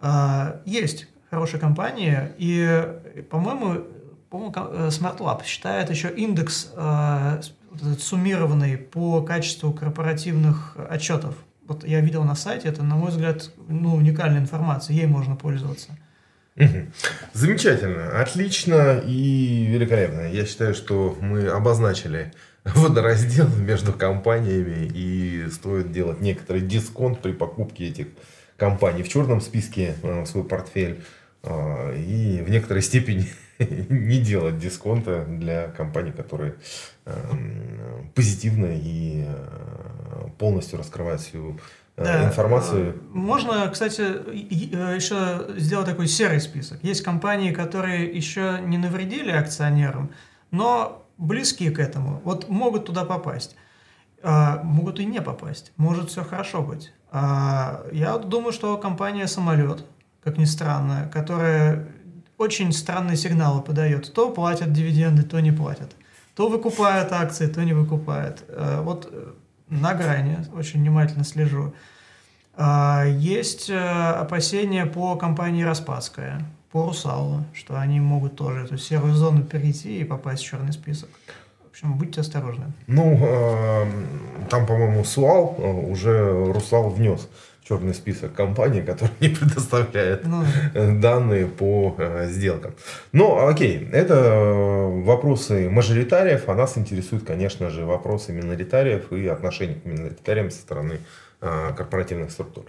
А, 0.00 0.60
есть 0.64 1.08
хорошие 1.30 1.60
компании, 1.60 2.30
и, 2.38 3.24
по-моему, 3.30 3.84
по-моему, 4.30 4.52
э, 4.56 4.88
SmartLab 4.88 5.44
считает 5.44 5.90
еще 5.90 6.08
индекс 6.08 6.72
а, 6.74 7.40
суммированный 8.00 8.76
по 8.76 9.22
качеству 9.22 9.72
корпоративных 9.72 10.76
отчетов. 10.90 11.36
Вот 11.66 11.84
я 11.84 12.00
видел 12.00 12.24
на 12.24 12.34
сайте, 12.34 12.68
это, 12.68 12.82
на 12.82 12.96
мой 12.96 13.10
взгляд, 13.10 13.50
ну, 13.68 13.94
уникальная 13.94 14.40
информация, 14.40 14.94
ей 14.94 15.06
можно 15.06 15.34
пользоваться. 15.36 15.96
Замечательно, 17.32 18.20
отлично 18.20 19.02
и 19.04 19.66
великолепно. 19.66 20.30
Я 20.30 20.46
считаю, 20.46 20.74
что 20.74 21.16
мы 21.20 21.48
обозначили 21.48 22.32
водораздел 22.64 23.48
между 23.48 23.92
компаниями 23.92 24.90
и 24.94 25.48
стоит 25.50 25.90
делать 25.90 26.20
некоторый 26.20 26.60
дисконт 26.60 27.20
при 27.20 27.32
покупке 27.32 27.88
этих 27.88 28.06
компаний 28.56 29.02
в 29.02 29.08
черном 29.08 29.40
списке 29.40 29.94
э, 30.02 30.22
в 30.22 30.26
свой 30.26 30.44
портфель 30.44 31.02
э, 31.42 31.96
и 31.98 32.42
в 32.42 32.50
некоторой 32.50 32.82
степени 32.82 33.28
не 33.88 34.18
делать 34.18 34.58
дисконта 34.58 35.24
для 35.24 35.68
компаний, 35.68 36.12
которые 36.12 36.54
эм, 37.06 38.10
позитивно 38.14 38.70
и 38.70 39.24
э, 39.26 40.28
полностью 40.38 40.78
раскрывают 40.78 41.20
всю 41.20 41.58
да. 41.96 42.24
информацию. 42.24 43.00
Можно, 43.12 43.68
кстати, 43.68 44.00
еще 44.00 45.46
сделать 45.58 45.86
такой 45.86 46.08
серый 46.08 46.40
список. 46.40 46.82
Есть 46.82 47.02
компании, 47.02 47.52
которые 47.52 48.04
еще 48.04 48.58
не 48.62 48.78
навредили 48.78 49.30
акционерам, 49.30 50.10
но 50.50 51.06
близкие 51.18 51.70
к 51.70 51.78
этому, 51.78 52.20
вот 52.24 52.48
могут 52.48 52.86
туда 52.86 53.04
попасть. 53.04 53.56
А, 54.22 54.62
могут 54.62 55.00
и 55.00 55.04
не 55.04 55.20
попасть. 55.20 55.72
Может 55.76 56.10
все 56.10 56.24
хорошо 56.24 56.62
быть. 56.62 56.92
А, 57.10 57.86
я 57.92 58.16
думаю, 58.16 58.52
что 58.52 58.76
компания 58.78 59.26
«Самолет», 59.26 59.84
как 60.22 60.38
ни 60.38 60.46
странно, 60.46 61.10
которая 61.12 61.86
очень 62.38 62.72
странные 62.72 63.16
сигналы 63.16 63.62
подает. 63.62 64.12
То 64.12 64.30
платят 64.30 64.72
дивиденды, 64.72 65.22
то 65.22 65.40
не 65.40 65.52
платят. 65.52 65.92
То 66.34 66.48
выкупают 66.48 67.12
акции, 67.12 67.46
то 67.46 67.62
не 67.64 67.72
выкупают. 67.72 68.44
А, 68.48 68.82
вот 68.82 69.08
э, 69.10 69.32
на 69.68 69.94
грани, 69.94 70.38
очень 70.56 70.80
внимательно 70.80 71.24
слежу. 71.24 71.72
А, 72.56 73.04
есть 73.06 73.70
э, 73.70 73.78
опасения 73.78 74.86
по 74.86 75.16
компании 75.16 75.62
«Распадская» 75.62 76.44
по 76.70 76.86
Русалу, 76.86 77.44
что 77.52 77.78
они 77.78 78.00
могут 78.00 78.36
тоже 78.36 78.64
эту 78.64 78.78
серую 78.78 79.14
зону 79.14 79.44
перейти 79.44 80.00
и 80.00 80.04
попасть 80.04 80.42
в 80.42 80.46
черный 80.46 80.72
список. 80.72 81.08
В 81.64 81.70
общем, 81.70 81.94
будьте 81.94 82.20
осторожны. 82.20 82.72
Ну, 82.88 83.16
э, 83.20 83.86
там, 84.50 84.66
по-моему, 84.66 85.04
Суал 85.04 85.56
э, 85.58 85.70
уже 85.70 86.52
Русал 86.52 86.90
внес 86.90 87.28
черный 87.66 87.94
список 87.94 88.34
компаний, 88.34 88.82
которые 88.82 89.12
не 89.20 89.28
предоставляют 89.28 90.24
ну, 90.24 90.44
данные 91.00 91.46
по 91.46 91.94
э, 91.98 92.28
сделкам. 92.30 92.74
Ну, 93.12 93.46
окей, 93.46 93.88
это 93.92 94.90
вопросы 95.04 95.70
мажоритариев, 95.70 96.48
а 96.48 96.54
нас 96.54 96.76
интересуют, 96.76 97.24
конечно 97.24 97.70
же, 97.70 97.84
вопросы 97.84 98.32
миноритариев 98.32 99.12
и 99.12 99.26
отношения 99.26 99.74
к 99.74 99.84
миноритариям 99.84 100.50
со 100.50 100.58
стороны 100.58 100.98
э, 101.40 101.70
корпоративных 101.76 102.30
структур. 102.30 102.64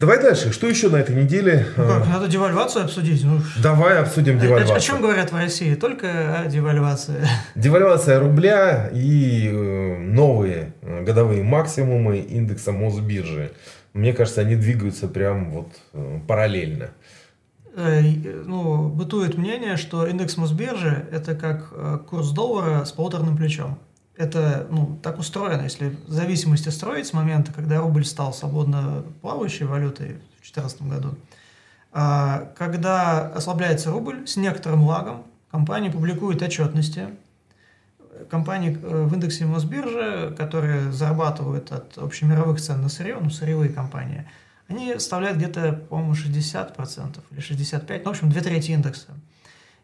Давай 0.00 0.22
дальше. 0.22 0.52
Что 0.52 0.68
еще 0.68 0.90
на 0.90 0.98
этой 0.98 1.16
неделе? 1.16 1.66
Ну 1.76 1.84
как, 1.88 2.06
надо 2.06 2.28
девальвацию 2.28 2.84
обсудить. 2.84 3.24
Ну, 3.24 3.40
Давай 3.60 3.98
обсудим 3.98 4.38
девальвацию. 4.38 4.76
О, 4.76 4.78
о 4.78 4.80
чем 4.80 5.02
говорят 5.02 5.32
в 5.32 5.36
России? 5.36 5.74
Только 5.74 6.38
о 6.38 6.46
девальвации. 6.46 7.16
Девальвация 7.56 8.20
рубля 8.20 8.90
и 8.94 9.48
э, 9.48 9.98
новые 9.98 10.72
э, 10.82 11.02
годовые 11.02 11.42
максимумы 11.42 12.18
индекса 12.18 12.70
Мосбиржи. 12.70 13.50
Мне 13.92 14.12
кажется, 14.12 14.40
они 14.40 14.56
двигаются 14.56 15.08
прям 15.08 15.50
вот 15.50 15.68
э, 15.92 16.20
параллельно. 16.26 16.90
Ну, 17.74 18.88
бытует 18.88 19.38
мнение, 19.38 19.76
что 19.76 20.06
индекс 20.06 20.36
Мосбиржи– 20.36 21.06
это 21.12 21.36
как 21.36 22.06
курс 22.06 22.30
доллара 22.30 22.84
с 22.84 22.90
полуторным 22.90 23.36
плечом 23.36 23.78
это 24.18 24.66
ну, 24.68 24.98
так 25.00 25.18
устроено, 25.18 25.62
если 25.62 25.96
в 26.06 26.12
зависимости 26.12 26.68
строить 26.70 27.06
с 27.06 27.12
момента, 27.12 27.52
когда 27.52 27.78
рубль 27.78 28.04
стал 28.04 28.34
свободно 28.34 29.04
плавающей 29.22 29.64
валютой 29.64 30.16
в 30.40 30.52
2014 30.52 30.82
году, 30.82 31.14
а, 31.92 32.52
когда 32.58 33.28
ослабляется 33.28 33.92
рубль, 33.92 34.26
с 34.26 34.36
некоторым 34.36 34.82
лагом 34.82 35.22
компании 35.52 35.88
публикуют 35.88 36.42
отчетности. 36.42 37.08
Компании 38.30 38.78
э, 38.80 39.04
в 39.04 39.14
индексе 39.14 39.44
Мосбиржи, 39.44 40.34
которые 40.36 40.92
зарабатывают 40.92 41.72
от 41.72 41.98
общемировых 41.98 42.60
цен 42.60 42.82
на 42.82 42.88
сырье, 42.88 43.18
ну, 43.20 43.30
сырьевые 43.30 43.70
компании, 43.70 44.28
они 44.68 44.94
составляют 44.94 45.38
где-то, 45.38 45.72
по-моему, 45.72 46.12
60% 46.12 47.18
или 47.30 47.40
65%, 47.40 47.98
ну, 47.98 48.04
в 48.04 48.08
общем, 48.08 48.30
две 48.30 48.40
трети 48.42 48.72
индекса. 48.72 49.08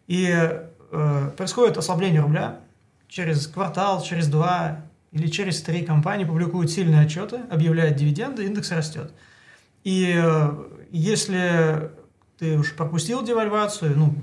И 0.07 0.29
э, 0.31 1.31
происходит 1.37 1.77
ослабление 1.77 2.21
рубля, 2.21 2.61
через 3.09 3.47
квартал, 3.47 4.03
через 4.03 4.29
два 4.29 4.83
или 5.13 5.29
через 5.29 5.63
три 5.63 5.85
компании 5.85 6.25
публикуют 6.25 6.71
сильные 6.71 7.03
отчеты, 7.03 7.41
объявляют 7.51 7.97
дивиденды, 7.97 8.45
индекс 8.45 8.73
растет. 8.73 9.13
И 9.85 10.13
э, 10.17 10.65
если 10.91 11.91
ты 12.39 12.59
уж 12.59 12.75
пропустил 12.75 13.25
девальвацию, 13.25 13.97
ну, 13.97 14.15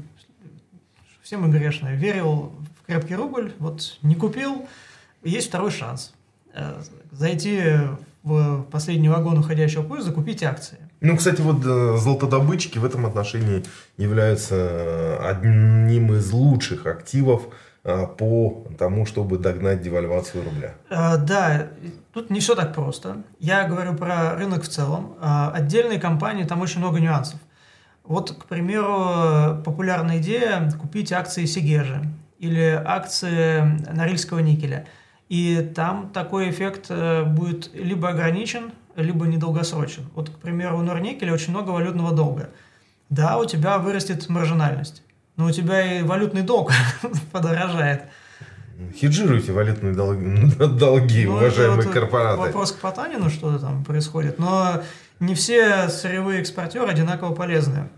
все 1.21 1.37
мы 1.37 1.49
грешные, 1.49 1.95
верил 1.95 2.53
крепкий 2.91 3.15
рубль, 3.15 3.53
вот 3.59 3.97
не 4.01 4.15
купил, 4.15 4.67
есть 5.23 5.47
второй 5.47 5.71
шанс. 5.71 6.13
Э, 6.53 6.81
зайти 7.11 7.61
в 8.23 8.63
последний 8.63 9.07
вагон 9.07 9.39
уходящего 9.39 9.83
поезда, 9.83 10.11
купить 10.11 10.43
акции. 10.43 10.77
Ну, 10.99 11.15
кстати, 11.15 11.39
вот 11.41 11.65
э, 11.65 11.97
золотодобытчики 11.97 12.77
в 12.79 12.85
этом 12.85 13.05
отношении 13.05 13.63
являются 13.97 15.17
одним 15.25 16.13
из 16.13 16.31
лучших 16.31 16.85
активов 16.85 17.43
по 17.83 18.67
тому, 18.77 19.07
чтобы 19.07 19.39
догнать 19.39 19.81
девальвацию 19.81 20.43
рубля? 20.43 20.75
Да, 20.91 21.69
тут 22.13 22.29
не 22.29 22.39
все 22.39 22.53
так 22.53 22.75
просто. 22.75 23.23
Я 23.39 23.67
говорю 23.67 23.95
про 23.95 24.35
рынок 24.35 24.61
в 24.61 24.67
целом. 24.67 25.15
Отдельные 25.19 25.99
компании, 25.99 26.43
там 26.43 26.61
очень 26.61 26.79
много 26.79 26.99
нюансов. 26.99 27.39
Вот, 28.03 28.33
к 28.33 28.45
примеру, 28.45 29.63
популярная 29.65 30.19
идея 30.19 30.71
купить 30.79 31.11
акции 31.11 31.45
Сигежи 31.45 32.03
или 32.41 32.81
акции 32.83 33.61
Норильского 33.91 34.39
никеля. 34.39 34.85
И 35.29 35.71
там 35.73 36.09
такой 36.09 36.49
эффект 36.49 36.87
э, 36.89 37.23
будет 37.23 37.73
либо 37.73 38.09
ограничен, 38.09 38.73
либо 38.95 39.25
недолгосрочен. 39.25 40.09
Вот, 40.13 40.29
к 40.29 40.39
примеру, 40.39 40.79
у 40.79 40.81
Норникеля 40.81 41.33
очень 41.33 41.51
много 41.51 41.69
валютного 41.69 42.11
долга. 42.11 42.49
Да, 43.09 43.37
у 43.37 43.45
тебя 43.45 43.77
вырастет 43.77 44.27
маржинальность 44.27 45.03
но 45.41 45.47
у 45.47 45.51
тебя 45.51 45.99
и 45.99 46.03
валютный 46.03 46.43
долг 46.43 46.71
подорожает. 47.31 48.03
Хеджируйте 48.99 49.51
валютные 49.51 49.93
долги, 49.93 50.55
долги 50.79 51.25
ну, 51.25 51.33
уважаемые 51.33 51.81
вот 51.81 51.93
корпораты. 51.93 52.39
Вопрос 52.39 52.71
к 52.71 52.79
Потанину, 52.79 53.29
что 53.29 53.57
там 53.59 53.83
происходит. 53.83 54.39
Но 54.39 54.81
не 55.19 55.35
все 55.35 55.89
сырьевые 55.89 56.41
экспортеры 56.41 56.89
одинаково 56.89 57.33
полезны. 57.33 57.89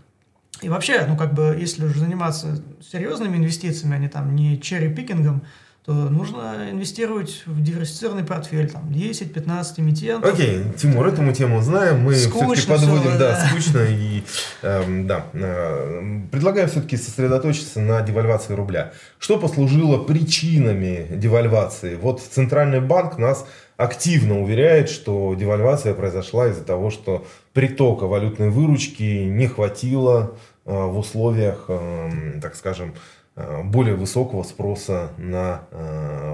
И 0.62 0.68
вообще, 0.68 1.04
ну 1.06 1.16
как 1.16 1.34
бы, 1.34 1.56
если 1.58 1.84
уже 1.84 1.98
заниматься 1.98 2.62
серьезными 2.80 3.36
инвестициями, 3.36 3.96
а 3.96 3.98
не 3.98 4.08
там 4.08 4.34
не 4.34 4.60
черри-пикингом, 4.60 5.42
то 5.84 5.92
нужно 5.92 6.70
инвестировать 6.70 7.42
в 7.44 7.62
диверсифицированный 7.62 8.24
портфель, 8.24 8.70
там, 8.70 8.88
10-15 8.88 9.64
эмитентов. 9.76 10.32
Окей, 10.32 10.60
okay, 10.60 10.78
Тимур, 10.78 11.06
эту 11.06 11.30
тему 11.32 11.60
знаем, 11.60 12.00
мы 12.00 12.14
все-таки 12.14 12.66
подводим, 12.66 13.10
все, 13.10 13.18
да, 13.18 13.32
да, 13.32 13.46
скучно, 13.46 13.80
и, 13.90 14.22
э, 14.62 15.02
да, 15.04 15.26
э, 15.34 16.20
предлагаю 16.32 16.68
все-таки 16.68 16.96
сосредоточиться 16.96 17.80
на 17.80 18.00
девальвации 18.00 18.54
рубля. 18.54 18.94
Что 19.18 19.38
послужило 19.38 20.02
причинами 20.02 21.06
девальвации? 21.16 21.96
Вот 21.96 22.22
Центральный 22.22 22.80
банк 22.80 23.18
нас 23.18 23.46
активно 23.76 24.40
уверяет, 24.40 24.88
что 24.88 25.34
девальвация 25.34 25.94
произошла 25.94 26.48
из-за 26.48 26.64
того, 26.64 26.90
что 26.90 27.26
притока 27.52 28.06
валютной 28.06 28.50
выручки 28.50 29.24
не 29.24 29.46
хватило 29.46 30.36
э, 30.64 30.72
в 30.72 30.98
условиях, 30.98 31.66
э, 31.68 32.38
так 32.40 32.54
скажем, 32.54 32.94
Э, 33.36 33.62
более 33.64 33.96
высокого 33.96 34.42
спроса 34.44 35.10
на 35.18 35.62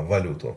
валюту. 0.08 0.56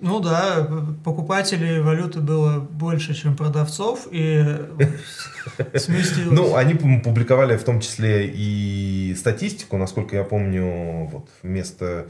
Ну 0.00 0.18
да, 0.18 0.68
покупателей 1.04 1.80
валюты 1.80 2.20
было 2.20 2.58
больше, 2.58 3.14
чем 3.14 3.36
продавцов, 3.36 4.08
и 4.10 4.42
сместилось. 5.76 6.32
Ну, 6.32 6.56
они 6.56 6.74
публиковали 6.74 7.56
в 7.56 7.62
том 7.62 7.80
числе 7.80 8.26
и 8.26 9.14
статистику, 9.16 9.76
насколько 9.76 10.16
я 10.16 10.24
помню, 10.24 11.08
вот 11.12 11.28
вместо 11.42 12.06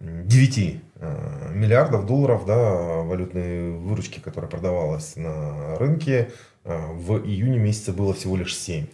9 0.00 0.82
э, 0.96 1.52
миллиардов 1.54 2.06
долларов 2.06 2.46
да, 2.46 2.56
валютной 3.02 3.72
выручки, 3.72 4.18
которая 4.18 4.50
продавалась 4.50 5.16
на 5.16 5.76
рынке, 5.76 6.30
в 6.64 7.24
июне 7.24 7.58
месяце 7.58 7.92
было 7.92 8.12
всего 8.12 8.36
лишь 8.36 8.54
7. 8.56 8.86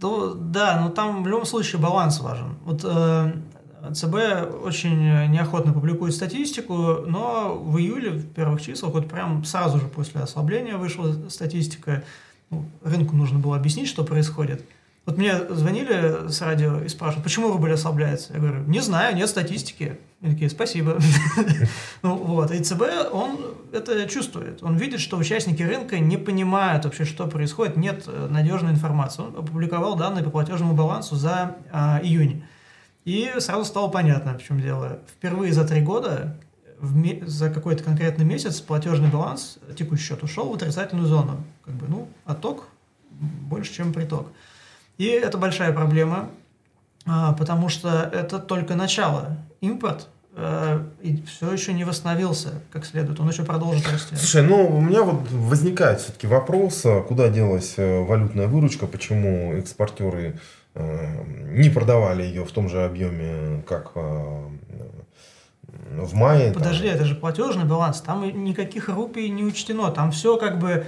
То, 0.00 0.34
да, 0.34 0.80
но 0.80 0.90
там 0.90 1.22
в 1.22 1.26
любом 1.26 1.46
случае 1.46 1.80
баланс 1.80 2.20
важен. 2.20 2.58
Вот 2.64 2.82
ЦБ 3.94 4.14
очень 4.64 5.30
неохотно 5.30 5.72
публикует 5.72 6.14
статистику, 6.14 7.02
но 7.06 7.56
в 7.56 7.78
июле, 7.78 8.10
в 8.10 8.26
первых 8.32 8.60
числах, 8.60 8.92
вот 8.92 9.08
прям 9.08 9.44
сразу 9.44 9.78
же 9.78 9.86
после 9.86 10.20
ослабления 10.20 10.76
вышла 10.76 11.14
статистика. 11.28 12.04
Ну, 12.50 12.64
рынку 12.82 13.16
нужно 13.16 13.38
было 13.38 13.56
объяснить, 13.56 13.88
что 13.88 14.04
происходит. 14.04 14.64
Вот 15.08 15.16
мне 15.16 15.38
звонили 15.48 16.28
с 16.28 16.42
радио 16.42 16.80
и 16.80 16.88
спрашивают, 16.88 17.24
почему 17.24 17.50
рубль 17.50 17.72
ослабляется? 17.72 18.34
Я 18.34 18.40
говорю, 18.40 18.64
не 18.64 18.80
знаю, 18.80 19.16
нет 19.16 19.30
статистики. 19.30 19.98
Они 20.20 20.34
такие, 20.34 20.50
спасибо. 20.50 20.98
Ну 22.02 22.14
вот, 22.14 22.50
и 22.50 22.62
ЦБ, 22.62 22.82
он 23.10 23.38
это 23.72 24.06
чувствует. 24.06 24.62
Он 24.62 24.76
видит, 24.76 25.00
что 25.00 25.16
участники 25.16 25.62
рынка 25.62 25.98
не 25.98 26.18
понимают 26.18 26.84
вообще, 26.84 27.06
что 27.06 27.26
происходит, 27.26 27.78
нет 27.78 28.06
надежной 28.06 28.72
информации. 28.72 29.22
Он 29.22 29.28
опубликовал 29.28 29.96
данные 29.96 30.22
по 30.22 30.28
платежному 30.28 30.74
балансу 30.74 31.16
за 31.16 31.56
а, 31.72 32.00
июнь. 32.02 32.44
И 33.06 33.32
сразу 33.38 33.64
стало 33.64 33.88
понятно, 33.88 34.36
в 34.36 34.42
чем 34.42 34.60
дело. 34.60 34.98
Впервые 35.10 35.54
за 35.54 35.66
три 35.66 35.80
года 35.80 36.36
в, 36.78 37.26
за 37.26 37.48
какой-то 37.48 37.82
конкретный 37.82 38.26
месяц 38.26 38.60
платежный 38.60 39.08
баланс, 39.08 39.56
текущий 39.74 40.04
счет, 40.04 40.22
ушел 40.22 40.50
в 40.50 40.54
отрицательную 40.54 41.08
зону. 41.08 41.42
Как 41.64 41.72
бы, 41.72 41.86
ну, 41.88 42.08
отток 42.26 42.68
больше, 43.10 43.72
чем 43.72 43.94
приток. 43.94 44.28
И 44.98 45.06
это 45.06 45.38
большая 45.38 45.72
проблема, 45.72 46.28
а, 47.06 47.32
потому 47.32 47.68
что 47.68 48.10
это 48.12 48.38
только 48.38 48.74
начало. 48.74 49.36
Импорт 49.60 50.08
э, 50.36 50.84
и 51.02 51.22
все 51.22 51.50
еще 51.50 51.72
не 51.72 51.84
восстановился 51.84 52.60
как 52.70 52.84
следует, 52.84 53.18
он 53.18 53.28
еще 53.28 53.44
продолжит 53.44 53.90
расти. 53.90 54.14
Слушай, 54.14 54.42
ну 54.42 54.66
у 54.66 54.80
меня 54.80 55.02
вот 55.02 55.30
возникает 55.30 56.00
все-таки 56.00 56.26
вопрос, 56.26 56.84
а 56.84 57.00
куда 57.02 57.28
делась 57.28 57.74
э, 57.76 58.00
валютная 58.00 58.46
выручка, 58.46 58.86
почему 58.86 59.54
экспортеры 59.54 60.38
Э, 60.78 61.24
не 61.50 61.70
продавали 61.70 62.22
ее 62.22 62.44
в 62.44 62.52
том 62.52 62.68
же 62.68 62.84
объеме, 62.84 63.62
как 63.66 63.92
э, 63.96 64.48
в 65.90 66.14
мае. 66.14 66.52
Подожди, 66.52 66.86
там. 66.86 66.94
это 66.94 67.04
же 67.04 67.16
платежный 67.16 67.64
баланс, 67.64 68.00
там 68.00 68.22
никаких 68.44 68.88
рупий 68.88 69.28
не 69.28 69.42
учтено, 69.42 69.90
там 69.90 70.12
все 70.12 70.36
как 70.36 70.60
бы 70.60 70.86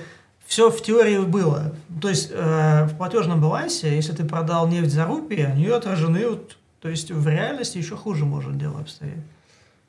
все 0.51 0.69
в 0.69 0.83
теории 0.83 1.19
было. 1.19 1.73
То 2.03 2.09
есть 2.09 2.33
э, 2.33 2.85
в 2.87 2.97
платежном 2.97 3.41
балансе, 3.41 3.95
если 3.95 4.13
ты 4.13 4.25
продал 4.25 4.67
нефть 4.67 4.91
за 4.91 5.05
рупии, 5.05 5.43
они 5.43 5.69
отражены, 5.69 6.29
вот, 6.29 6.57
то 6.81 6.89
есть 6.89 7.13
в 7.13 7.29
реальности 7.29 7.79
еще 7.79 7.95
хуже 7.95 8.25
может 8.25 8.59
дело 8.59 8.81
обстоять. 8.81 9.23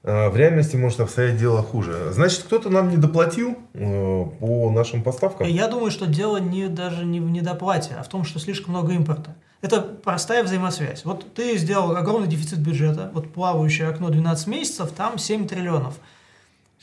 Э, 0.03 0.29
в 0.29 0.35
реальности 0.35 0.75
может 0.75 0.99
обстоять 0.99 1.37
дело 1.37 1.63
хуже. 1.63 2.11
Значит, 2.11 2.43
кто-то 2.43 2.69
нам 2.69 2.89
не 2.89 2.97
доплатил 2.97 3.57
э, 3.73 4.25
по 4.39 4.69
нашим 4.69 5.01
поставкам? 5.01 5.47
Я 5.47 5.67
думаю, 5.67 5.89
что 5.89 6.05
дело 6.05 6.37
не, 6.37 6.67
даже 6.67 7.05
не 7.05 7.19
в 7.19 7.31
недоплате, 7.31 7.95
а 7.97 8.03
в 8.03 8.07
том, 8.07 8.23
что 8.23 8.37
слишком 8.37 8.75
много 8.75 8.93
импорта. 8.93 9.35
Это 9.61 9.81
простая 9.81 10.43
взаимосвязь. 10.43 11.05
Вот 11.05 11.33
ты 11.33 11.57
сделал 11.57 11.95
огромный 11.95 12.27
дефицит 12.27 12.59
бюджета, 12.59 13.09
вот 13.15 13.33
плавающее 13.33 13.87
окно 13.87 14.09
12 14.09 14.45
месяцев, 14.45 14.91
там 14.91 15.17
7 15.17 15.47
триллионов. 15.47 15.95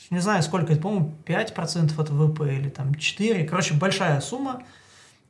Не 0.09 0.19
знаю, 0.19 0.41
сколько 0.41 0.75
по-моему, 0.75 1.15
5% 1.25 1.99
от 1.99 2.09
ВВП 2.09 2.55
или 2.55 2.69
там 2.69 2.95
4. 2.95 3.43
Короче, 3.45 3.75
большая 3.75 4.19
сумма. 4.21 4.63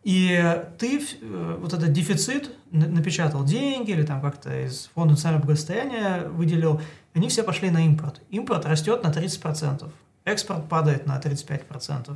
И 0.04 0.64
ты 0.78 1.02
э, 1.22 1.58
вот 1.60 1.74
этот 1.74 1.92
дефицит 1.92 2.56
напечатал 2.72 3.44
деньги 3.44 3.92
или 3.92 4.04
там 4.04 4.22
как-то 4.22 4.66
из 4.66 4.90
фонда 4.96 5.12
национального 5.12 5.46
благосостояния 5.46 6.24
выделил, 6.30 6.82
они 7.14 7.28
все 7.28 7.44
пошли 7.44 7.70
на 7.70 7.86
импорт. 7.86 8.22
Импорт 8.30 8.66
растет 8.66 9.04
на 9.04 9.10
30%, 9.10 9.92
экспорт 10.24 10.70
падает 10.70 11.06
на 11.06 11.20
35%. 11.20 12.16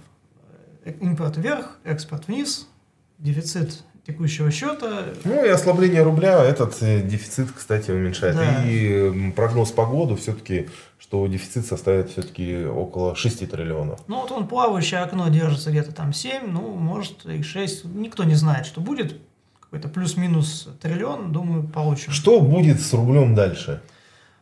Э, 0.85 0.93
импорт 1.01 1.35
вверх, 1.35 1.77
экспорт 1.83 2.27
вниз, 2.27 2.69
дефицит 3.17 3.83
текущего 4.05 4.51
счета. 4.51 5.05
Ну 5.23 5.45
и 5.45 5.49
ослабление 5.49 6.03
рубля 6.03 6.43
этот 6.43 6.81
э, 6.81 7.01
дефицит, 7.01 7.51
кстати, 7.51 7.91
уменьшает. 7.91 8.35
Да. 8.35 8.63
И 8.65 9.31
прогноз 9.31 9.71
по 9.71 9.85
году 9.85 10.15
все-таки, 10.15 10.69
что 10.99 11.25
дефицит 11.27 11.65
составит 11.65 12.09
все-таки 12.09 12.65
около 12.65 13.15
6 13.15 13.49
триллионов. 13.49 14.01
Ну 14.07 14.21
вот 14.21 14.31
он 14.31 14.47
плавающее 14.47 14.99
окно 14.99 15.27
держится 15.29 15.71
где-то 15.71 15.93
там 15.93 16.11
7, 16.11 16.51
ну 16.51 16.73
может 16.73 17.25
и 17.25 17.41
6. 17.41 17.85
Никто 17.85 18.23
не 18.23 18.35
знает, 18.35 18.65
что 18.65 18.81
будет. 18.81 19.17
Какой-то 19.59 19.87
плюс-минус 19.87 20.69
триллион, 20.81 21.31
думаю, 21.31 21.63
получим. 21.63 22.11
Что 22.11 22.41
будет 22.41 22.79
с 22.79 22.93
рублем 22.93 23.33
дальше? 23.33 23.81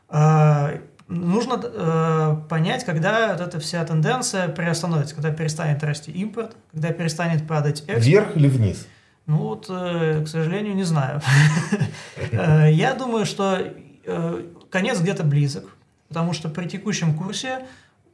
А, 0.09 0.73
нужно 1.07 1.61
э, 1.63 2.35
понять, 2.49 2.83
когда 2.83 3.31
вот 3.31 3.39
эта 3.39 3.59
вся 3.59 3.85
тенденция 3.85 4.49
приостановится, 4.49 5.15
когда 5.15 5.31
перестанет 5.31 5.83
расти 5.83 6.11
импорт, 6.11 6.57
когда 6.73 6.91
перестанет 6.91 7.47
падать 7.47 7.81
экспорт. 7.81 8.05
Вверх 8.05 8.35
или 8.35 8.49
вниз? 8.49 8.87
Ну 9.31 9.37
вот, 9.37 9.67
э, 9.69 10.23
к 10.25 10.27
сожалению, 10.27 10.75
не 10.75 10.83
знаю. 10.83 11.21
Э, 12.33 12.71
я 12.71 12.93
думаю, 12.93 13.25
что 13.25 13.57
э, 13.59 14.43
конец 14.69 14.99
где-то 14.99 15.23
близок, 15.23 15.65
потому 16.09 16.33
что 16.33 16.49
при 16.49 16.67
текущем 16.67 17.17
курсе, 17.17 17.65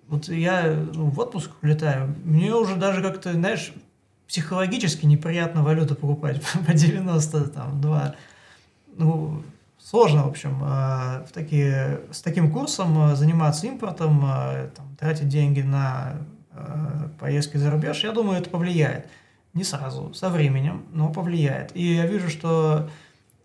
вот 0.07 0.29
я 0.29 0.75
ну, 0.93 1.07
в 1.07 1.19
отпуск 1.19 1.51
летаю, 1.63 2.15
мне 2.23 2.53
уже 2.53 2.75
даже 2.75 3.01
как-то, 3.01 3.33
знаешь, 3.33 3.73
психологически 4.27 5.07
неприятно 5.07 5.63
валюту 5.63 5.95
покупать 5.95 6.41
по 6.67 6.73
92. 6.73 8.15
Ну, 8.97 9.43
сложно, 9.79 10.23
в 10.23 10.27
общем, 10.27 10.59
в 10.59 11.29
такие, 11.33 12.01
с 12.11 12.21
таким 12.21 12.51
курсом 12.51 13.15
заниматься 13.15 13.65
импортом, 13.65 14.21
там, 14.75 14.95
тратить 14.99 15.29
деньги 15.29 15.61
на 15.61 16.17
поездки 17.19 17.57
за 17.57 17.71
рубеж, 17.71 18.03
я 18.03 18.11
думаю, 18.11 18.39
это 18.39 18.49
повлияет. 18.49 19.07
Не 19.57 19.63
сразу, 19.63 20.13
со 20.13 20.29
временем, 20.29 20.83
но 20.93 21.09
повлияет. 21.09 21.75
И 21.75 21.95
я 21.95 22.05
вижу, 22.05 22.29
что 22.29 22.87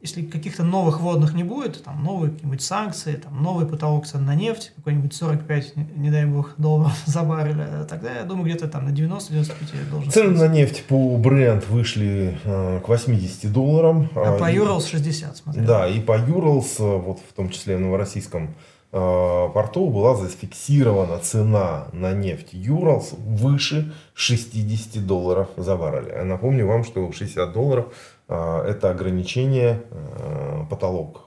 если 0.02 0.22
каких-то 0.22 0.62
новых 0.62 1.00
водных 1.00 1.32
не 1.32 1.42
будет, 1.42 1.82
там 1.84 2.04
новые 2.04 2.32
какие-нибудь 2.32 2.60
санкции, 2.60 3.14
там 3.14 3.42
новый 3.42 3.66
потолок 3.66 4.06
цен 4.06 4.26
на 4.26 4.34
нефть, 4.34 4.72
какой-нибудь 4.76 5.14
45, 5.14 5.74
не, 5.96 6.10
дай 6.10 6.26
бог, 6.26 6.52
долларов 6.58 6.92
за 7.06 7.22
баррель, 7.22 7.86
тогда 7.88 8.18
я 8.18 8.24
думаю, 8.24 8.44
где-то 8.44 8.68
там 8.68 8.84
на 8.84 8.90
90-95 8.90 9.90
должен 9.90 10.12
Цены 10.12 10.36
на 10.36 10.48
нефть 10.48 10.84
по 10.84 11.16
бренд 11.16 11.66
вышли 11.68 12.38
э, 12.44 12.80
к 12.84 12.88
80 12.88 13.50
долларам. 13.50 14.10
А, 14.14 14.34
а 14.34 14.38
по 14.38 14.52
Urals 14.52 14.86
60, 14.86 15.34
смотрю. 15.34 15.64
Да, 15.64 15.88
и 15.88 15.98
по 15.98 16.18
Urals, 16.18 16.76
э, 16.78 16.98
вот 16.98 17.20
в 17.26 17.32
том 17.32 17.48
числе 17.48 17.78
в 17.78 17.80
новороссийском 17.80 18.54
Э, 18.94 19.48
порту 19.54 19.88
была 19.88 20.14
зафиксирована 20.14 21.18
цена 21.18 21.88
на 21.92 22.12
нефть 22.12 22.48
Юралс 22.52 23.12
выше 23.12 23.94
60 24.12 25.06
долларов 25.06 25.48
за 25.56 25.76
баррель. 25.76 26.24
Напомню 26.24 26.66
вам, 26.66 26.84
что 26.84 27.10
60 27.10 27.52
долларов 27.52 27.86
э, 28.28 28.64
это 28.68 28.90
ограничение, 28.90 29.82
э, 29.90 30.64
потолок 30.68 31.26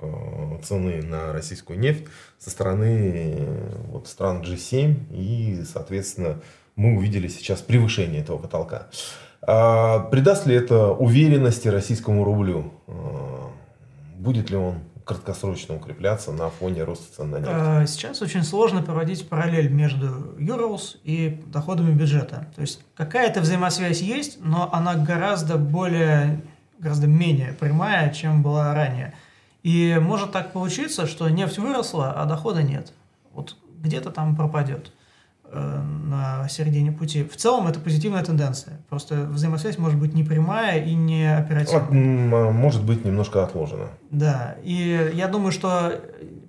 цены 0.63 1.01
на 1.01 1.33
российскую 1.33 1.79
нефть 1.79 2.05
со 2.37 2.51
стороны 2.51 3.47
вот, 3.89 4.07
стран 4.07 4.43
G7 4.43 5.11
и, 5.11 5.63
соответственно, 5.65 6.41
мы 6.75 6.95
увидели 6.95 7.27
сейчас 7.27 7.61
превышение 7.61 8.21
этого 8.21 8.37
потолка. 8.37 8.87
А 9.41 9.99
придаст 10.11 10.45
ли 10.45 10.55
это 10.55 10.91
уверенности 10.91 11.67
российскому 11.67 12.23
рублю? 12.23 12.71
Будет 14.17 14.49
ли 14.49 14.57
он 14.57 14.79
краткосрочно 15.05 15.75
укрепляться 15.75 16.31
на 16.31 16.49
фоне 16.49 16.83
роста 16.83 17.15
цен 17.15 17.29
на 17.29 17.37
нефть? 17.37 17.49
А, 17.51 17.85
сейчас 17.85 18.21
очень 18.21 18.43
сложно 18.43 18.81
проводить 18.81 19.29
параллель 19.29 19.69
между 19.69 20.35
Euros 20.39 20.97
и 21.03 21.43
доходами 21.45 21.93
бюджета. 21.93 22.47
То 22.55 22.61
есть 22.61 22.81
какая-то 22.95 23.41
взаимосвязь 23.41 24.01
есть, 24.01 24.39
но 24.43 24.69
она 24.73 24.95
гораздо 24.95 25.57
более, 25.57 26.41
гораздо 26.79 27.07
менее 27.07 27.53
прямая, 27.53 28.11
чем 28.11 28.41
была 28.41 28.73
ранее. 28.73 29.13
И 29.61 29.97
может 30.01 30.31
так 30.31 30.51
получиться, 30.51 31.07
что 31.07 31.29
нефть 31.29 31.59
выросла, 31.59 32.11
а 32.11 32.25
дохода 32.25 32.63
нет. 32.63 32.91
Вот 33.31 33.55
где-то 33.81 34.09
там 34.11 34.35
пропадет. 34.35 34.91
Э, 35.57 35.81
на 35.81 36.49
середине 36.49 36.91
пути. 36.91 37.23
В 37.23 37.37
целом 37.37 37.67
это 37.67 37.79
позитивная 37.79 38.23
тенденция. 38.23 38.81
Просто 38.89 39.23
взаимосвязь 39.23 39.77
может 39.77 39.97
быть 39.97 40.13
не 40.13 40.23
прямая 40.23 40.83
и 40.83 40.93
не 40.93 41.33
оперативная. 41.33 42.51
Может 42.51 42.83
быть 42.83 43.05
немножко 43.05 43.41
отложена. 43.41 43.87
Да. 44.11 44.57
И 44.63 45.11
я 45.13 45.29
думаю, 45.29 45.53
что 45.53 46.01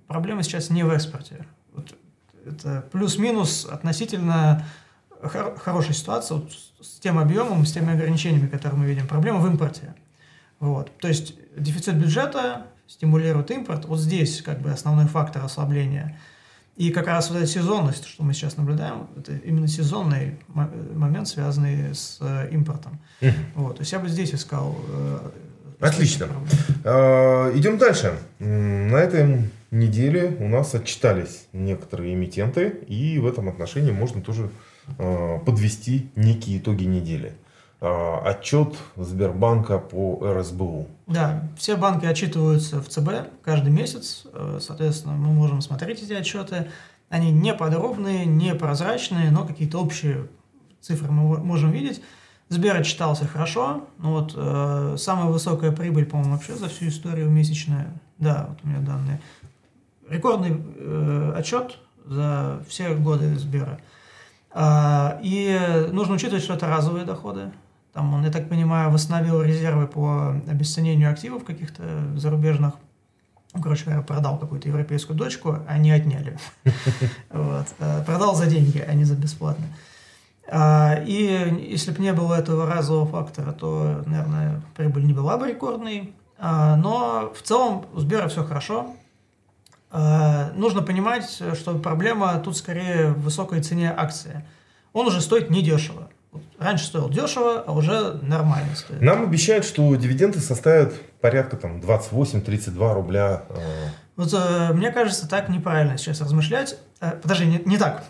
проблема 0.08 0.42
сейчас 0.42 0.70
не 0.70 0.82
в 0.82 0.90
экспорте. 0.90 1.46
Вот 1.72 1.94
это 2.44 2.84
плюс-минус 2.90 3.64
относительно 3.70 4.64
хор- 5.22 5.56
хорошая 5.56 5.94
ситуация 5.94 6.38
вот 6.38 6.50
с 6.80 6.98
тем 6.98 7.18
объемом, 7.18 7.64
с 7.64 7.72
теми 7.72 7.92
ограничениями, 7.92 8.48
которые 8.48 8.80
мы 8.80 8.86
видим. 8.86 9.06
Проблема 9.06 9.38
в 9.38 9.46
импорте. 9.46 9.94
Вот. 10.58 10.90
То 10.98 11.06
есть 11.06 11.36
дефицит 11.56 11.94
бюджета 11.94 12.66
стимулирует 12.88 13.52
импорт. 13.52 13.84
Вот 13.84 14.00
здесь 14.00 14.42
как 14.42 14.60
бы 14.60 14.72
основной 14.72 15.06
фактор 15.06 15.44
ослабления– 15.44 16.18
и 16.76 16.90
как 16.90 17.06
раз 17.06 17.30
вот 17.30 17.38
эта 17.38 17.46
сезонность, 17.46 18.06
что 18.06 18.22
мы 18.22 18.34
сейчас 18.34 18.56
наблюдаем, 18.58 19.08
это 19.16 19.32
именно 19.36 19.66
сезонный 19.66 20.38
момент, 20.46 21.26
связанный 21.26 21.94
с 21.94 22.18
э, 22.20 22.50
импортом. 22.52 23.00
Угу. 23.22 23.30
Вот, 23.54 23.76
то 23.76 23.80
есть 23.80 23.92
я 23.92 23.98
бы 23.98 24.08
здесь 24.08 24.34
искал. 24.34 24.76
Э, 24.88 25.30
Отлично. 25.80 26.28
Э, 26.84 27.52
идем 27.54 27.78
дальше. 27.78 28.18
На 28.38 28.96
этой 28.96 29.50
неделе 29.70 30.36
у 30.40 30.48
нас 30.48 30.74
отчитались 30.74 31.46
некоторые 31.52 32.14
эмитенты, 32.14 32.68
и 32.86 33.18
в 33.18 33.26
этом 33.26 33.48
отношении 33.48 33.90
можно 33.90 34.20
тоже 34.20 34.50
э, 34.98 35.38
подвести 35.44 36.10
некие 36.14 36.58
итоги 36.58 36.84
недели. 36.84 37.32
А, 37.78 38.22
отчет 38.24 38.74
Сбербанка 38.96 39.78
по 39.78 40.18
РСБУ. 40.22 40.86
Да, 41.06 41.44
все 41.58 41.76
банки 41.76 42.06
отчитываются 42.06 42.80
в 42.80 42.88
ЦБ 42.88 43.42
каждый 43.42 43.70
месяц, 43.70 44.26
э, 44.32 44.58
соответственно, 44.62 45.14
мы 45.14 45.28
можем 45.32 45.60
смотреть 45.60 46.02
эти 46.02 46.14
отчеты. 46.14 46.68
Они 47.10 47.30
не 47.30 47.54
подробные, 47.54 48.24
не 48.24 48.54
прозрачные, 48.54 49.30
но 49.30 49.46
какие-то 49.46 49.78
общие 49.78 50.28
цифры 50.80 51.10
мы 51.10 51.38
можем 51.38 51.70
видеть. 51.70 52.02
Сбер 52.48 52.76
отчитался 52.76 53.26
хорошо, 53.26 53.88
ну 53.98 54.12
вот 54.12 54.32
э, 54.34 54.96
самая 54.98 55.26
высокая 55.26 55.70
прибыль, 55.70 56.06
по-моему, 56.06 56.32
вообще 56.32 56.54
за 56.54 56.68
всю 56.68 56.88
историю 56.88 57.28
месячная. 57.28 57.92
Да, 58.18 58.46
вот 58.48 58.58
у 58.62 58.68
меня 58.68 58.78
данные. 58.78 59.20
Рекордный 60.08 60.62
э, 60.76 61.34
отчет 61.36 61.78
за 62.04 62.62
все 62.68 62.94
годы 62.94 63.36
Сбера. 63.36 63.80
Э, 64.54 65.18
и 65.22 65.88
нужно 65.92 66.14
учитывать, 66.14 66.42
что 66.42 66.54
это 66.54 66.68
разовые 66.68 67.04
доходы. 67.04 67.50
Там 67.96 68.12
он, 68.12 68.24
я 68.26 68.30
так 68.30 68.50
понимаю, 68.50 68.90
восстановил 68.90 69.40
резервы 69.40 69.86
по 69.86 70.32
обесценению 70.46 71.10
активов 71.10 71.44
каких-то 71.44 71.82
зарубежных. 72.14 72.74
Короче 73.54 73.86
говоря, 73.86 74.02
продал 74.02 74.36
какую-то 74.36 74.68
европейскую 74.68 75.16
дочку, 75.16 75.60
они 75.66 75.90
отняли. 75.90 76.38
Вот. 77.30 77.66
Э, 77.78 78.04
продал 78.04 78.34
за 78.34 78.48
деньги, 78.48 78.84
а 78.86 78.92
не 78.92 79.04
за 79.04 79.14
бесплатно. 79.14 79.64
А, 80.46 81.02
и 81.06 81.66
если 81.70 81.90
бы 81.90 82.02
не 82.02 82.12
было 82.12 82.34
этого 82.34 82.66
разового 82.66 83.06
фактора, 83.06 83.52
то, 83.52 84.02
наверное, 84.04 84.60
прибыль 84.76 85.06
не 85.06 85.14
была 85.14 85.38
бы 85.38 85.48
рекордной. 85.48 86.14
А, 86.36 86.76
но 86.76 87.32
в 87.34 87.40
целом 87.40 87.86
у 87.94 88.00
Сбера 88.00 88.28
все 88.28 88.44
хорошо. 88.44 88.94
А, 89.90 90.52
нужно 90.54 90.82
понимать, 90.82 91.30
что 91.30 91.78
проблема 91.78 92.38
тут 92.40 92.58
скорее 92.58 93.12
в 93.12 93.22
высокой 93.22 93.62
цене 93.62 93.90
акции. 93.90 94.44
Он 94.92 95.06
уже 95.06 95.22
стоит 95.22 95.48
недешево. 95.48 96.05
Раньше 96.58 96.84
стоил 96.86 97.08
дешево, 97.08 97.64
а 97.66 97.72
уже 97.72 98.14
нормально 98.22 98.74
стоит. 98.74 99.00
Нам 99.00 99.22
обещают, 99.24 99.64
что 99.64 99.94
дивиденды 99.96 100.40
составят 100.40 100.94
порядка 101.20 101.56
там 101.56 101.80
28-32 101.80 102.94
рубля. 102.94 103.42
Э. 103.48 103.88
Вот 104.16 104.32
э, 104.32 104.72
мне 104.72 104.90
кажется, 104.90 105.28
так 105.28 105.48
неправильно 105.48 105.98
сейчас 105.98 106.20
размышлять. 106.20 106.78
Э, 107.00 107.12
подожди, 107.20 107.46
не, 107.46 107.60
не 107.64 107.78
так. 107.78 108.04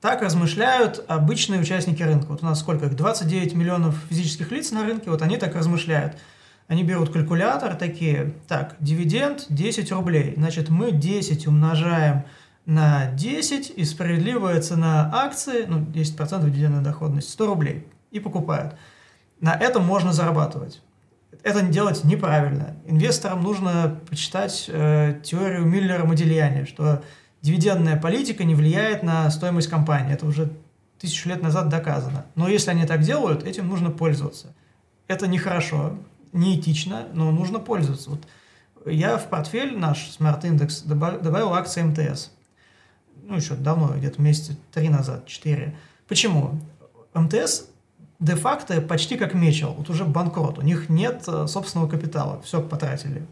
Так 0.00 0.20
размышляют 0.20 1.02
обычные 1.08 1.60
участники 1.60 2.02
рынка. 2.02 2.26
Вот 2.28 2.42
у 2.42 2.44
нас 2.44 2.60
сколько? 2.60 2.88
29 2.88 3.54
миллионов 3.54 3.96
физических 4.10 4.50
лиц 4.52 4.70
на 4.70 4.84
рынке, 4.84 5.08
вот 5.08 5.22
они 5.22 5.38
так 5.38 5.54
размышляют. 5.54 6.14
Они 6.66 6.82
берут 6.82 7.10
калькулятор 7.10 7.74
такие, 7.74 8.34
так, 8.46 8.76
дивиденд 8.80 9.46
10 9.48 9.92
рублей, 9.92 10.34
значит 10.36 10.68
мы 10.70 10.92
10 10.92 11.46
умножаем 11.46 12.24
на 12.66 13.06
10 13.12 13.72
и 13.76 13.84
справедливая 13.84 14.60
цена 14.60 15.10
акции, 15.12 15.64
ну, 15.66 15.80
10% 15.80 16.48
дивидендная 16.50 16.82
доходность, 16.82 17.30
100 17.30 17.46
рублей, 17.46 17.86
и 18.10 18.20
покупают. 18.20 18.74
На 19.40 19.54
этом 19.54 19.84
можно 19.84 20.12
зарабатывать. 20.12 20.82
Это 21.42 21.62
делать 21.62 22.04
неправильно. 22.04 22.76
Инвесторам 22.86 23.42
нужно 23.42 24.00
почитать 24.08 24.64
э, 24.68 25.20
теорию 25.22 25.66
Миллера-Модильяни, 25.66 26.64
что 26.64 27.02
дивидендная 27.42 28.00
политика 28.00 28.44
не 28.44 28.54
влияет 28.54 29.02
на 29.02 29.28
стоимость 29.30 29.68
компании. 29.68 30.14
Это 30.14 30.24
уже 30.24 30.50
тысячу 30.98 31.28
лет 31.28 31.42
назад 31.42 31.68
доказано. 31.68 32.24
Но 32.34 32.48
если 32.48 32.70
они 32.70 32.86
так 32.86 33.00
делают, 33.00 33.44
этим 33.44 33.68
нужно 33.68 33.90
пользоваться. 33.90 34.54
Это 35.06 35.26
нехорошо, 35.26 35.98
неэтично, 36.32 37.08
но 37.12 37.30
нужно 37.30 37.58
пользоваться. 37.58 38.10
Вот 38.10 38.20
я 38.86 39.18
в 39.18 39.28
портфель 39.28 39.76
наш 39.78 40.16
Smart 40.18 40.42
Index 40.42 40.86
добавил 40.86 41.52
акции 41.52 41.82
МТС 41.82 42.30
ну, 43.22 43.36
еще 43.36 43.54
давно, 43.54 43.94
где-то 43.96 44.20
месяца 44.20 44.56
три 44.72 44.88
назад, 44.88 45.26
четыре. 45.26 45.76
Почему? 46.08 46.60
МТС 47.14 47.66
де-факто 48.20 48.80
почти 48.80 49.16
как 49.16 49.34
Мечел, 49.34 49.74
вот 49.74 49.90
уже 49.90 50.04
банкрот, 50.04 50.58
у 50.58 50.62
них 50.62 50.88
нет 50.88 51.24
э, 51.26 51.46
собственного 51.46 51.88
капитала, 51.88 52.40
все 52.42 52.62
потратили. 52.62 53.26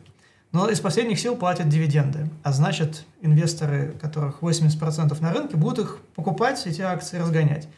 Но 0.52 0.68
из 0.68 0.80
последних 0.80 1.18
сил 1.18 1.34
платят 1.34 1.68
дивиденды, 1.68 2.28
а 2.42 2.52
значит, 2.52 3.06
инвесторы, 3.22 3.94
которых 4.00 4.42
80% 4.42 5.20
на 5.22 5.32
рынке, 5.32 5.56
будут 5.56 5.78
их 5.78 5.98
покупать, 6.14 6.66
эти 6.66 6.82
акции 6.82 7.18
разгонять. 7.18 7.68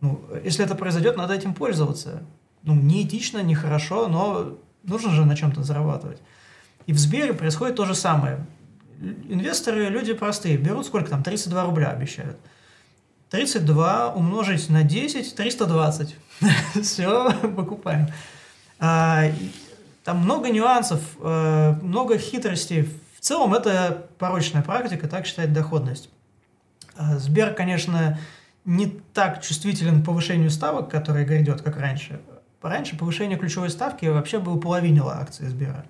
Ну, 0.00 0.20
если 0.44 0.64
это 0.64 0.74
произойдет, 0.74 1.16
надо 1.16 1.34
этим 1.34 1.54
пользоваться. 1.54 2.22
Ну, 2.64 2.74
не 2.74 3.04
этично, 3.04 3.40
не 3.40 3.54
хорошо, 3.54 4.08
но 4.08 4.58
нужно 4.82 5.12
же 5.12 5.24
на 5.24 5.36
чем-то 5.36 5.62
зарабатывать. 5.62 6.20
И 6.86 6.92
в 6.92 6.98
Сбере 6.98 7.34
происходит 7.34 7.76
то 7.76 7.84
же 7.84 7.94
самое. 7.94 8.44
Инвесторы, 9.00 9.88
люди 9.88 10.12
простые, 10.12 10.56
берут 10.56 10.86
сколько 10.86 11.10
там, 11.10 11.22
32 11.22 11.64
рубля 11.64 11.90
обещают. 11.90 12.36
32 13.30 14.14
умножить 14.14 14.68
на 14.70 14.82
10, 14.82 15.34
320. 15.34 16.16
Все, 16.82 17.32
покупаем. 17.56 18.08
А, 18.80 19.24
там 20.04 20.18
много 20.18 20.48
нюансов, 20.48 21.00
э, 21.20 21.74
много 21.82 22.18
хитростей. 22.18 22.88
В 23.16 23.20
целом 23.20 23.54
это 23.54 24.08
порочная 24.18 24.62
практика, 24.62 25.08
так 25.08 25.26
считает 25.26 25.52
доходность. 25.52 26.08
А, 26.96 27.18
Сбер, 27.18 27.54
конечно, 27.54 28.18
не 28.64 28.86
так 28.86 29.42
чувствителен 29.42 30.02
к 30.02 30.06
повышению 30.06 30.50
ставок, 30.50 30.90
которое 30.90 31.24
грядет, 31.24 31.62
как 31.62 31.78
раньше. 31.78 32.20
Раньше 32.62 32.96
повышение 32.96 33.38
ключевой 33.38 33.70
ставки 33.70 34.06
вообще 34.06 34.38
бы 34.38 34.52
уполовинило 34.52 35.18
акции 35.18 35.46
Сбера. 35.46 35.84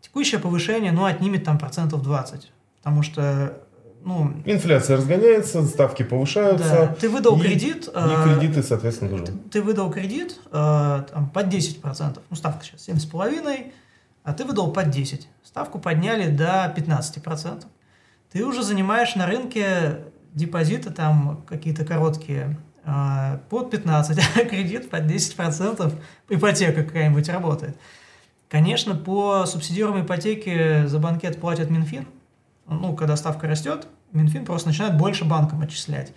Текущее 0.00 0.40
повышение, 0.40 0.92
ну, 0.92 1.04
отнимет 1.04 1.44
там 1.44 1.58
процентов 1.58 2.02
20. 2.02 2.50
Потому 2.78 3.02
что 3.02 3.60
ну, 4.02 4.32
Инфляция 4.46 4.96
разгоняется, 4.96 5.62
ставки 5.66 6.02
повышаются. 6.02 6.68
Да. 6.68 6.94
Ты 6.94 7.08
выдал 7.08 7.38
и, 7.38 7.42
кредит. 7.42 7.88
И 7.88 7.90
э, 7.92 8.24
кредиты, 8.24 8.62
соответственно, 8.62 9.10
тоже. 9.10 9.26
Ты, 9.26 9.32
ты 9.50 9.62
выдал 9.62 9.90
кредит 9.90 10.38
э, 10.50 11.04
там, 11.12 11.28
под 11.28 11.46
10%. 11.46 12.18
Ну, 12.30 12.36
ставка 12.36 12.64
сейчас 12.64 12.88
7,5%, 12.88 13.72
а 14.24 14.32
ты 14.32 14.44
выдал 14.44 14.72
под 14.72 14.86
10%. 14.86 15.24
Ставку 15.44 15.78
подняли 15.78 16.30
до 16.30 16.72
15%. 16.74 17.64
Ты 18.32 18.44
уже 18.44 18.62
занимаешь 18.62 19.14
на 19.16 19.26
рынке 19.26 19.98
депозиты 20.32 20.90
там 20.90 21.42
какие-то 21.46 21.84
короткие 21.84 22.58
э, 22.84 23.38
под 23.50 23.70
15, 23.70 24.18
а 24.36 24.44
кредит 24.44 24.88
под 24.88 25.02
10%, 25.02 25.92
ипотека 26.30 26.84
какая-нибудь 26.84 27.28
работает. 27.28 27.76
Конечно, 28.50 28.94
по 28.94 29.46
субсидируемой 29.46 30.02
ипотеке 30.02 30.86
за 30.86 30.98
банкет 30.98 31.40
платят 31.40 31.70
Минфин– 31.70 32.06
ну, 32.70 32.94
когда 32.94 33.16
ставка 33.16 33.48
растет, 33.48 33.88
Минфин 34.12 34.44
просто 34.44 34.68
начинает 34.68 34.96
больше 34.96 35.24
банкам 35.24 35.60
отчислять. 35.60 36.12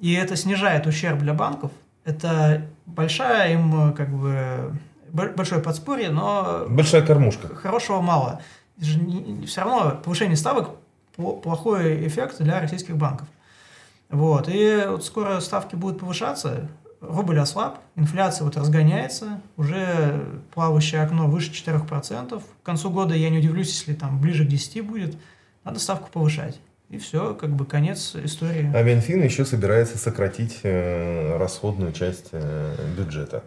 И 0.00 0.12
это 0.14 0.34
снижает 0.34 0.86
ущерб 0.86 1.20
для 1.20 1.32
банков. 1.32 1.70
Это 2.04 2.66
большая 2.86 3.52
им 3.52 3.94
как 3.94 4.10
бы 4.10 4.76
большое 5.12 5.62
подспорье, 5.62 6.10
но... 6.10 6.66
Большая 6.68 7.02
кормушка. 7.02 7.54
Хорошего 7.54 8.00
мало. 8.00 8.40
Все 8.78 9.60
равно 9.60 10.00
повышение 10.02 10.36
ставок 10.36 10.70
плохой 11.14 12.04
эффект 12.06 12.38
для 12.40 12.58
российских 12.60 12.96
банков. 12.96 13.28
Вот. 14.08 14.48
И 14.48 14.84
вот 14.88 15.04
скоро 15.04 15.38
ставки 15.38 15.76
будут 15.76 16.00
повышаться, 16.00 16.68
рубль 17.02 17.38
ослаб, 17.38 17.80
инфляция 17.96 18.46
вот 18.46 18.56
разгоняется, 18.56 19.42
уже 19.58 20.40
плавающее 20.54 21.02
окно 21.02 21.26
выше 21.28 21.50
4%. 21.52 22.40
К 22.40 22.64
концу 22.64 22.90
года 22.90 23.14
я 23.14 23.28
не 23.28 23.38
удивлюсь, 23.38 23.68
если 23.68 23.92
там 23.92 24.20
ближе 24.20 24.44
к 24.46 24.48
10 24.48 24.86
будет– 24.86 25.16
надо 25.64 25.78
ставку 25.78 26.10
повышать. 26.10 26.60
И 26.90 26.98
все, 26.98 27.34
как 27.34 27.50
бы 27.50 27.64
конец 27.64 28.14
истории. 28.16 28.70
А 28.74 28.82
Минфин 28.82 29.22
еще 29.22 29.44
собирается 29.46 29.96
сократить 29.96 30.60
э, 30.62 31.36
расходную 31.38 31.92
часть 31.92 32.28
э, 32.32 32.76
бюджета. 32.96 33.44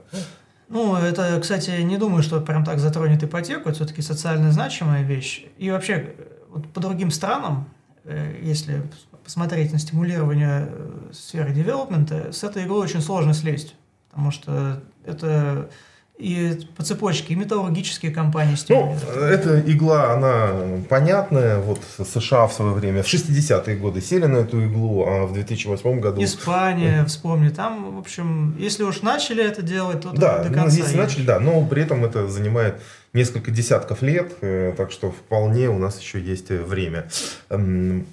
Ну, 0.68 0.96
это, 0.96 1.40
кстати, 1.40 1.82
не 1.82 1.98
думаю, 1.98 2.24
что 2.24 2.42
прям 2.42 2.64
так 2.64 2.80
затронет 2.80 3.24
ипотеку, 3.24 3.70
это 3.70 3.76
все-таки 3.76 4.02
социально 4.02 4.52
значимая 4.52 5.04
вещь. 5.04 5.46
И 5.60 5.70
вообще, 5.70 6.16
вот 6.50 6.68
по 6.74 6.80
другим 6.80 7.12
странам, 7.12 7.70
э, 8.04 8.40
если 8.42 8.82
посмотреть 9.26 9.74
на 9.74 9.80
стимулирование 9.80 10.70
э, 10.70 11.10
сферы 11.12 11.52
девелопмента, 11.52 12.32
с 12.32 12.44
этой 12.44 12.64
иглой 12.64 12.84
очень 12.84 13.02
сложно 13.02 13.34
слезть, 13.34 13.76
потому 14.10 14.32
что 14.32 14.82
это 15.04 15.70
и 16.18 16.58
по 16.78 16.84
цепочке, 16.84 17.34
и 17.34 17.36
металлургические 17.36 18.12
компании 18.12 18.56
Ну, 18.70 18.96
эта 19.20 19.60
игла, 19.60 20.14
она 20.14 20.50
понятная. 20.90 21.60
Вот 21.60 21.82
США 21.98 22.48
в 22.48 22.54
свое 22.54 22.72
время, 22.72 23.04
в 23.04 23.08
60-е 23.08 23.76
годы 23.76 24.02
сели 24.02 24.26
на 24.26 24.38
эту 24.38 24.64
иглу, 24.64 25.06
а 25.06 25.26
в 25.26 25.34
2008 25.34 26.00
году... 26.00 26.24
Испания, 26.24 27.04
вспомни, 27.06 27.50
там, 27.50 27.96
в 27.96 28.00
общем, 28.00 28.56
если 28.58 28.84
уж 28.84 29.02
начали 29.02 29.44
это 29.44 29.62
делать, 29.62 30.02
то 30.02 30.12
да, 30.12 30.44
до 30.44 30.54
конца. 30.54 30.78
Ну, 30.78 30.84
если 30.84 30.98
начали, 30.98 31.26
да, 31.26 31.40
но 31.40 31.66
при 31.66 31.82
этом 31.82 32.06
это 32.06 32.30
занимает 32.30 32.82
несколько 33.12 33.52
десятков 33.52 34.02
лет, 34.02 34.34
э, 34.42 34.74
так 34.78 34.92
что 34.92 35.12
вполне 35.12 35.70
у 35.70 35.78
нас 35.78 36.00
еще 36.00 36.22
есть 36.22 36.50
время 36.50 37.10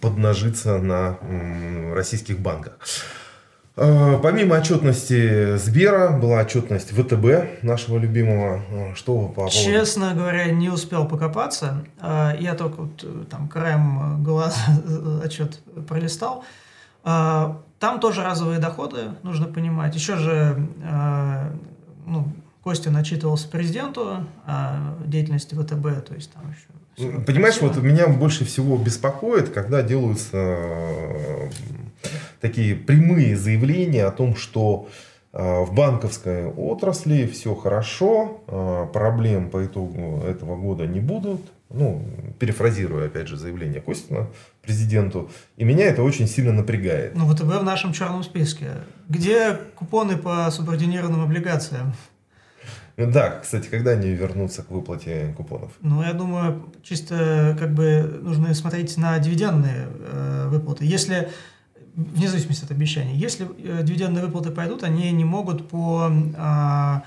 поднажиться 0.00 0.78
на 0.78 1.18
российских 1.94 2.40
банках. 2.40 2.78
Э, 3.74 4.18
помимо 4.22 4.56
отчетности 4.56 5.56
Сбера, 5.56 6.11
была 6.11 6.40
отчетность 6.40 6.90
ВТБ, 6.90 7.62
нашего 7.62 7.98
любимого. 7.98 8.62
Э, 8.70 8.94
что 8.94 9.18
по 9.18 9.28
поводу? 9.28 9.54
Честно 9.54 10.14
говоря, 10.14 10.50
не 10.50 10.68
успел 10.68 11.06
покопаться. 11.08 11.85
Э, 12.00 12.32
я 12.38 12.54
только 12.54 12.82
вот, 12.82 13.28
там 13.30 13.48
краем 13.48 14.22
глаза 14.22 14.61
отчет 15.24 15.61
пролистал. 15.88 16.44
Там 17.02 17.98
тоже 17.98 18.22
разовые 18.22 18.61
доходы, 18.61 19.06
нужно 19.24 19.46
понимать. 19.46 19.92
Еще 19.96 20.16
же 20.16 20.68
ну, 22.06 22.32
Костя 22.62 22.92
начитывался 22.92 23.48
президенту 23.48 24.24
о 24.46 24.94
деятельности 25.04 25.56
ВТБ, 25.56 26.06
то 26.06 26.14
есть 26.14 26.30
там 26.32 26.44
еще... 26.52 27.22
Понимаешь, 27.24 27.61
вот 27.61 27.76
меня 27.78 28.06
больше 28.06 28.44
всего 28.44 28.76
беспокоит, 28.76 29.48
когда 29.48 29.82
делаются 29.82 31.50
такие 32.42 32.74
прямые 32.74 33.37
заявления 33.37 34.05
о 34.05 34.11
том, 34.11 34.37
что 34.37 34.88
э, 35.33 35.62
в 35.62 35.72
банковской 35.72 36.46
отрасли 36.46 37.26
все 37.26 37.55
хорошо, 37.55 38.42
э, 38.46 38.87
проблем 38.92 39.48
по 39.48 39.64
итогу 39.64 40.22
этого 40.26 40.57
года 40.57 40.87
не 40.87 41.00
будут. 41.00 41.40
Ну, 41.70 42.05
перефразируя, 42.38 43.07
опять 43.07 43.28
же, 43.28 43.38
заявление 43.38 43.81
Костина 43.81 44.28
президенту. 44.61 45.31
И 45.57 45.64
меня 45.64 45.87
это 45.87 46.02
очень 46.02 46.28
сильно 46.28 46.52
напрягает. 46.52 47.14
Ну, 47.14 47.26
ВТБ 47.26 47.61
в 47.61 47.64
нашем 47.64 47.94
черном 47.94 48.22
списке. 48.24 48.72
Где 49.09 49.55
купоны 49.74 50.18
по 50.18 50.50
субординированным 50.50 51.22
облигациям? 51.22 51.94
Да, 52.98 53.38
кстати, 53.42 53.68
когда 53.68 53.92
они 53.92 54.11
вернутся 54.11 54.62
к 54.62 54.70
выплате 54.70 55.33
купонов? 55.35 55.72
Ну, 55.81 56.02
я 56.02 56.12
думаю, 56.12 56.70
чисто 56.83 57.57
как 57.59 57.72
бы 57.72 58.20
нужно 58.22 58.52
смотреть 58.52 58.98
на 58.98 59.18
дивидендные 59.18 59.87
э, 59.88 60.48
выплаты. 60.48 60.85
Если 60.85 61.31
вне 61.94 62.28
зависимости 62.28 62.64
от 62.64 62.70
обещаний. 62.70 63.16
Если 63.16 63.46
э, 63.46 63.83
дивидендные 63.83 64.24
выплаты 64.24 64.50
пойдут, 64.50 64.83
они 64.83 65.11
не 65.12 65.24
могут 65.24 65.68
по 65.68 66.11
а, 66.37 67.02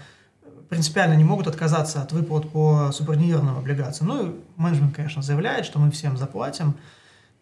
принципиально 0.69 1.13
не 1.13 1.23
могут 1.23 1.47
отказаться 1.47 2.01
от 2.01 2.11
выплат 2.11 2.49
по 2.49 2.91
субординированным 2.91 3.57
облигациям. 3.57 4.09
Ну, 4.09 4.35
менеджмент, 4.57 4.95
конечно, 4.95 5.21
заявляет, 5.21 5.65
что 5.65 5.79
мы 5.79 5.91
всем 5.91 6.17
заплатим, 6.17 6.75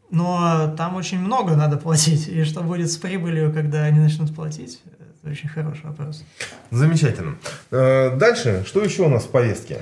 но 0.10 0.73
там 0.77 0.95
очень 0.95 1.19
много 1.19 1.56
надо 1.56 1.77
платить. 1.77 2.27
И 2.27 2.43
что 2.43 2.62
будет 2.62 2.91
с 2.91 2.97
прибылью, 2.97 3.53
когда 3.53 3.84
они 3.84 3.99
начнут 3.99 4.34
платить, 4.36 4.82
это 5.21 5.32
очень 5.32 5.49
хороший 5.49 5.86
вопрос. 5.86 6.23
Замечательно. 6.71 7.38
Э, 7.71 8.15
дальше, 8.15 8.63
что 8.67 8.84
еще 8.84 9.03
у 9.03 9.10
нас 9.10 9.23
в 9.23 9.29
повестке? 9.29 9.79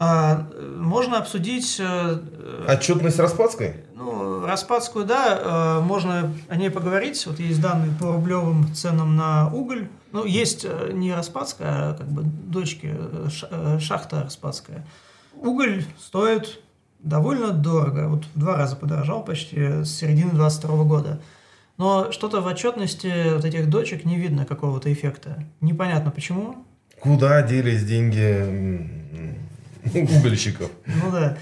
А, 0.00 0.46
можно 0.76 1.18
обсудить... 1.18 1.76
Э, 1.80 2.20
Отчетность 2.68 3.18
Распадской? 3.18 3.74
Ну, 3.94 4.46
Распадскую, 4.46 5.04
да, 5.04 5.78
э, 5.80 5.80
можно 5.80 6.32
о 6.48 6.56
ней 6.56 6.70
поговорить. 6.70 7.26
Вот 7.26 7.40
есть 7.40 7.60
данные 7.60 7.90
по 7.98 8.12
рублевым 8.12 8.72
ценам 8.74 9.16
на 9.16 9.52
уголь. 9.52 9.88
Ну, 10.12 10.24
есть 10.24 10.64
э, 10.64 10.90
не 10.92 11.12
Распадская, 11.12 11.90
а 11.90 11.94
как 11.94 12.06
бы 12.06 12.22
дочки, 12.22 12.94
шахта 13.80 14.22
Распадская. 14.22 14.86
Уголь 15.34 15.84
стоит 15.98 16.60
довольно 17.00 17.50
дорого. 17.50 18.08
Вот 18.08 18.24
в 18.24 18.38
два 18.38 18.56
раза 18.56 18.76
подорожал 18.76 19.24
почти 19.24 19.82
с 19.82 19.88
середины 19.88 20.30
22 20.30 20.84
года. 20.84 21.20
Но 21.76 22.12
что-то 22.12 22.40
в 22.40 22.46
отчетности 22.46 23.34
вот 23.34 23.44
этих 23.44 23.68
дочек 23.68 24.04
не 24.04 24.16
видно 24.16 24.44
какого-то 24.44 24.92
эффекта. 24.92 25.44
Непонятно 25.60 26.12
почему. 26.12 26.64
Куда 27.00 27.42
делись 27.42 27.84
деньги 27.84 28.98
угольщиков. 29.94 30.70
Ну 30.86 31.10
да. 31.10 31.38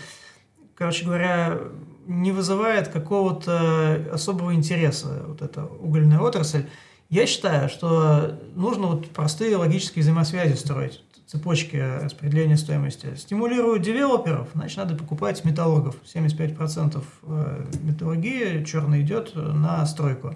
Короче 0.75 1.05
говоря, 1.05 1.59
не 2.07 2.33
вызывает 2.33 2.89
какого-то 2.89 4.11
особого 4.13 4.55
интереса 4.55 5.25
вот 5.27 5.43
эта 5.43 5.65
угольная 5.65 6.21
отрасль. 6.21 6.67
Я 7.09 7.27
считаю, 7.27 7.69
что 7.69 8.41
нужно 8.55 8.89
вот 8.89 9.11
простые 9.11 9.57
логические 9.57 10.03
взаимосвязи 10.03 10.55
строить, 10.55 11.03
цепочки 11.27 11.77
распределения 11.77 12.57
стоимости. 12.57 13.15
Стимулируют 13.17 13.83
девелоперов, 13.83 14.49
значит, 14.55 14.79
надо 14.79 14.97
покупать 14.97 15.45
металлургов. 15.45 15.97
75% 16.05 17.03
э, 17.23 17.65
металлургии 17.83 18.65
черный 18.65 19.03
идет 19.03 19.35
на 19.35 19.85
стройку. 19.87 20.35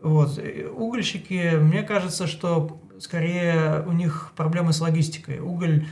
Вот. 0.00 0.38
Угольщики, 0.74 1.56
мне 1.56 1.82
кажется, 1.82 2.26
что 2.26 2.80
скорее 3.00 3.84
у 3.86 3.92
них 3.92 4.32
проблемы 4.36 4.72
с 4.72 4.80
логистикой. 4.80 5.40
Уголь 5.40 5.86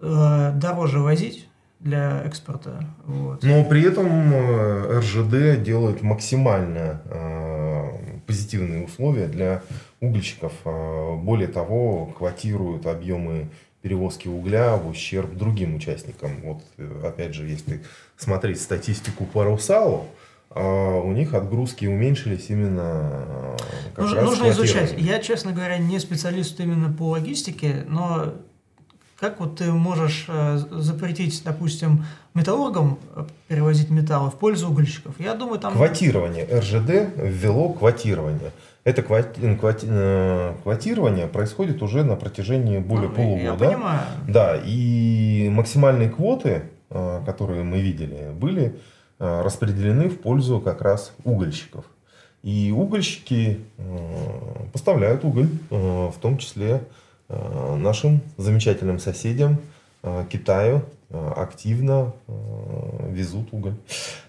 дороже 0.00 1.00
возить 1.00 1.48
для 1.84 2.22
экспорта. 2.24 2.82
Вот. 3.04 3.42
Но 3.42 3.62
при 3.64 3.82
этом 3.82 4.32
э, 4.32 4.98
РЖД 5.00 5.62
делает 5.62 6.00
максимально 6.02 7.02
э, 7.04 7.90
позитивные 8.26 8.86
условия 8.86 9.26
для 9.26 9.62
угольщиков. 10.00 10.52
Э, 10.64 11.16
более 11.16 11.48
того, 11.48 12.06
квотируют 12.06 12.86
объемы 12.86 13.48
перевозки 13.82 14.28
угля 14.28 14.76
в 14.76 14.88
ущерб 14.88 15.34
другим 15.34 15.74
участникам. 15.74 16.30
Вот, 16.42 16.62
э, 16.78 17.02
опять 17.06 17.34
же, 17.34 17.46
если 17.46 17.82
смотреть 18.16 18.62
статистику 18.62 19.26
по 19.26 19.44
Русалу, 19.44 20.06
у 20.56 21.10
них 21.10 21.34
отгрузки 21.34 21.84
уменьшились 21.84 22.48
именно 22.48 23.10
э, 23.26 23.56
как 23.96 24.04
нужно, 24.04 24.20
раз 24.20 24.30
нужно 24.30 24.50
изучать. 24.50 24.94
Я, 24.96 25.18
честно 25.18 25.50
говоря, 25.50 25.78
не 25.78 25.98
специалист 25.98 26.60
именно 26.60 26.92
по 26.92 27.10
логистике, 27.10 27.84
но 27.88 28.34
как 29.24 29.40
вот 29.40 29.56
ты 29.58 29.72
можешь 29.72 30.26
э, 30.28 30.58
запретить, 30.70 31.42
допустим, 31.44 32.04
металлургам 32.34 32.98
перевозить 33.48 33.90
металлы 33.90 34.30
в 34.30 34.34
пользу 34.34 34.68
угольщиков? 34.68 35.14
Я 35.18 35.34
думаю, 35.34 35.58
там... 35.58 35.74
Квотирование. 35.74 36.46
РЖД 36.46 37.16
ввело 37.16 37.70
квотирование. 37.72 38.52
Это 38.84 39.02
квотирование 40.62 41.26
происходит 41.26 41.82
уже 41.82 42.04
на 42.04 42.16
протяжении 42.16 42.78
более 42.78 43.08
ну, 43.08 43.14
полугода. 43.14 43.64
Я 43.64 43.70
понимаю. 43.70 44.00
Да, 44.28 44.60
и 44.62 45.48
максимальные 45.50 46.10
квоты, 46.10 46.64
э, 46.90 47.22
которые 47.24 47.62
мы 47.64 47.80
видели, 47.80 48.30
были 48.32 48.76
Э, 49.20 49.42
распределены 49.42 50.08
в 50.08 50.20
пользу 50.20 50.60
как 50.60 50.82
раз 50.82 51.14
угольщиков. 51.24 51.84
И 52.42 52.74
угольщики 52.76 53.60
э, 53.78 54.66
поставляют 54.72 55.24
уголь, 55.24 55.48
э, 55.70 56.10
в 56.14 56.16
том 56.20 56.36
числе 56.38 56.82
нашим 57.76 58.20
замечательным 58.36 58.98
соседям 58.98 59.58
Китаю 60.30 60.82
активно 61.10 62.12
везут 63.08 63.48
уголь. 63.52 63.76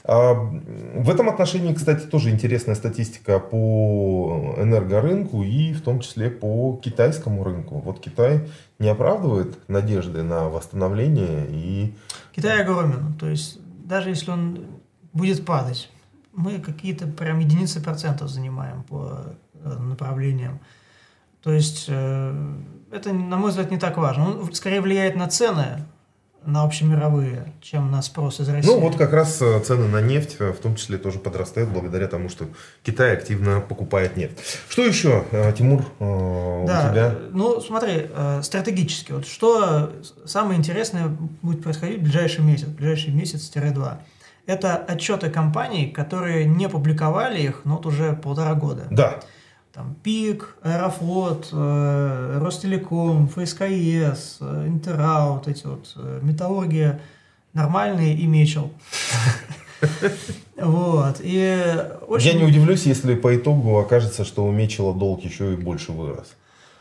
А, 0.04 0.34
в 0.34 1.10
этом 1.10 1.30
отношении, 1.30 1.74
кстати, 1.74 2.06
тоже 2.06 2.30
интересная 2.30 2.76
статистика 2.76 3.40
по 3.40 4.56
энергорынку 4.58 5.44
и 5.44 5.74
в 5.74 5.82
том 5.82 6.00
числе 6.00 6.30
по 6.30 6.80
китайскому 6.84 7.44
рынку. 7.44 7.80
Вот 7.80 8.00
Китай 8.00 8.48
не 8.78 8.88
оправдывает 8.88 9.58
надежды 9.68 10.22
на 10.22 10.48
восстановление 10.50 11.48
и... 11.50 11.96
Китай 12.36 12.62
огромен, 12.62 13.16
то 13.20 13.28
есть 13.28 13.60
даже 13.84 14.10
если 14.10 14.32
он 14.32 14.66
будет 15.14 15.46
падать. 15.46 15.90
Мы 16.34 16.60
какие-то 16.60 17.08
прям 17.08 17.40
единицы 17.40 17.82
процентов 17.82 18.30
занимаем 18.30 18.84
по 18.84 19.22
э, 19.54 19.70
направлениям. 19.80 20.60
То 21.46 21.54
есть 21.54 21.86
э, 21.90 22.34
это, 22.92 23.14
на 23.14 23.38
мой 23.38 23.52
взгляд, 23.52 23.70
не 23.70 23.78
так 23.78 23.98
важно. 23.98 24.32
Он 24.32 24.54
скорее 24.56 24.82
влияет 24.82 25.16
на 25.16 25.28
цены, 25.28 25.86
на 26.44 26.64
общемировые, 26.64 27.54
чем 27.62 27.92
на 27.92 28.02
спрос 28.02 28.40
из 28.40 28.50
России. 28.50 28.68
Ну, 28.68 28.80
вот 28.80 28.96
как 28.96 29.14
раз 29.14 29.40
э, 29.44 29.60
цены 29.60 29.88
на 29.88 30.02
нефть 30.02 30.40
в 30.40 30.56
том 30.56 30.76
числе 30.76 30.98
тоже 30.98 31.20
подрастают 31.20 31.70
благодаря 31.70 32.08
тому, 32.08 32.30
что 32.30 32.48
Китай 32.82 33.14
активно 33.14 33.62
покупает 33.62 34.18
нефть. 34.18 34.40
Что 34.70 34.84
еще, 34.84 35.24
Тимур, 35.56 35.86
у 36.00 36.66
да, 36.66 36.90
тебя? 36.90 37.16
Ну, 37.30 37.62
смотри, 37.62 38.08
стратегически. 38.42 39.12
Вот 39.12 39.28
что 39.28 39.94
самое 40.26 40.58
интересное 40.58 41.16
будет 41.44 41.62
происходить 41.62 42.00
в 42.00 42.04
ближайший 42.04 42.44
месяц, 42.44 42.66
в 42.66 42.76
ближайший 42.76 43.14
месяц-два. 43.14 44.00
Это 44.48 44.78
отчеты 44.78 45.30
компаний, 45.30 45.92
которые 45.92 46.46
не 46.46 46.70
публиковали 46.70 47.40
их, 47.40 47.62
ну, 47.66 47.76
вот 47.76 47.86
уже 47.86 48.14
полтора 48.14 48.56
года. 48.56 48.88
Да. 48.90 49.20
Там 49.76 49.94
ПИК, 50.04 50.56
Аэрофлот, 50.62 51.50
э, 51.52 52.40
Ростелеком, 52.42 53.28
ФСКС, 53.28 54.38
э, 54.40 54.68
Интера, 54.68 55.26
вот 55.32 55.50
эти 55.50 55.68
вот, 55.68 55.92
э, 55.98 56.20
Металлургия, 56.22 57.02
нормальные 57.52 58.16
и 58.16 58.26
Мечел. 58.26 58.72
Вот. 60.58 61.18
И 61.20 61.76
очень... 62.08 62.28
Я 62.28 62.34
не 62.36 62.46
удивлюсь, 62.46 62.86
если 62.86 63.14
по 63.16 63.36
итогу 63.36 63.78
окажется, 63.78 64.24
что 64.24 64.46
у 64.46 64.52
Мечела 64.52 64.96
долг 64.96 65.26
еще 65.26 65.54
и 65.54 65.58
больше 65.58 65.92
вырос. 65.92 66.38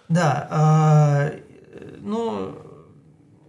Да. 0.08 0.46
А, 0.48 1.32
ну, 2.00 2.52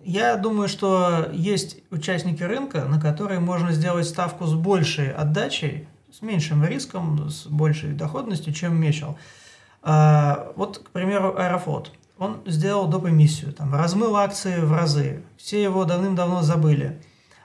я 0.04 0.36
думаю, 0.38 0.68
что 0.68 1.30
есть 1.32 1.78
участники 1.92 2.42
рынка, 2.42 2.86
на 2.86 3.00
которые 3.00 3.40
можно 3.40 3.72
сделать 3.72 4.08
ставку 4.08 4.46
с 4.46 4.56
большей 4.56 5.12
отдачей, 5.12 5.88
с 6.16 6.22
меньшим 6.22 6.64
риском, 6.64 7.30
с 7.30 7.46
большей 7.46 7.94
доходностью, 7.94 8.54
чем 8.54 8.80
Мечел. 8.80 9.18
А, 9.82 10.52
вот, 10.56 10.80
к 10.80 10.90
примеру, 10.92 11.36
Аэрофлот. 11.38 11.92
Он 12.18 12.42
сделал 12.46 12.88
доп. 12.88 13.08
эмиссию, 13.08 13.52
там, 13.52 13.76
размыл 13.76 14.16
акции 14.16 14.60
в 14.60 14.72
разы. 14.72 15.24
Все 15.38 15.62
его 15.62 15.84
давным-давно 15.84 16.42
забыли. 16.42 17.02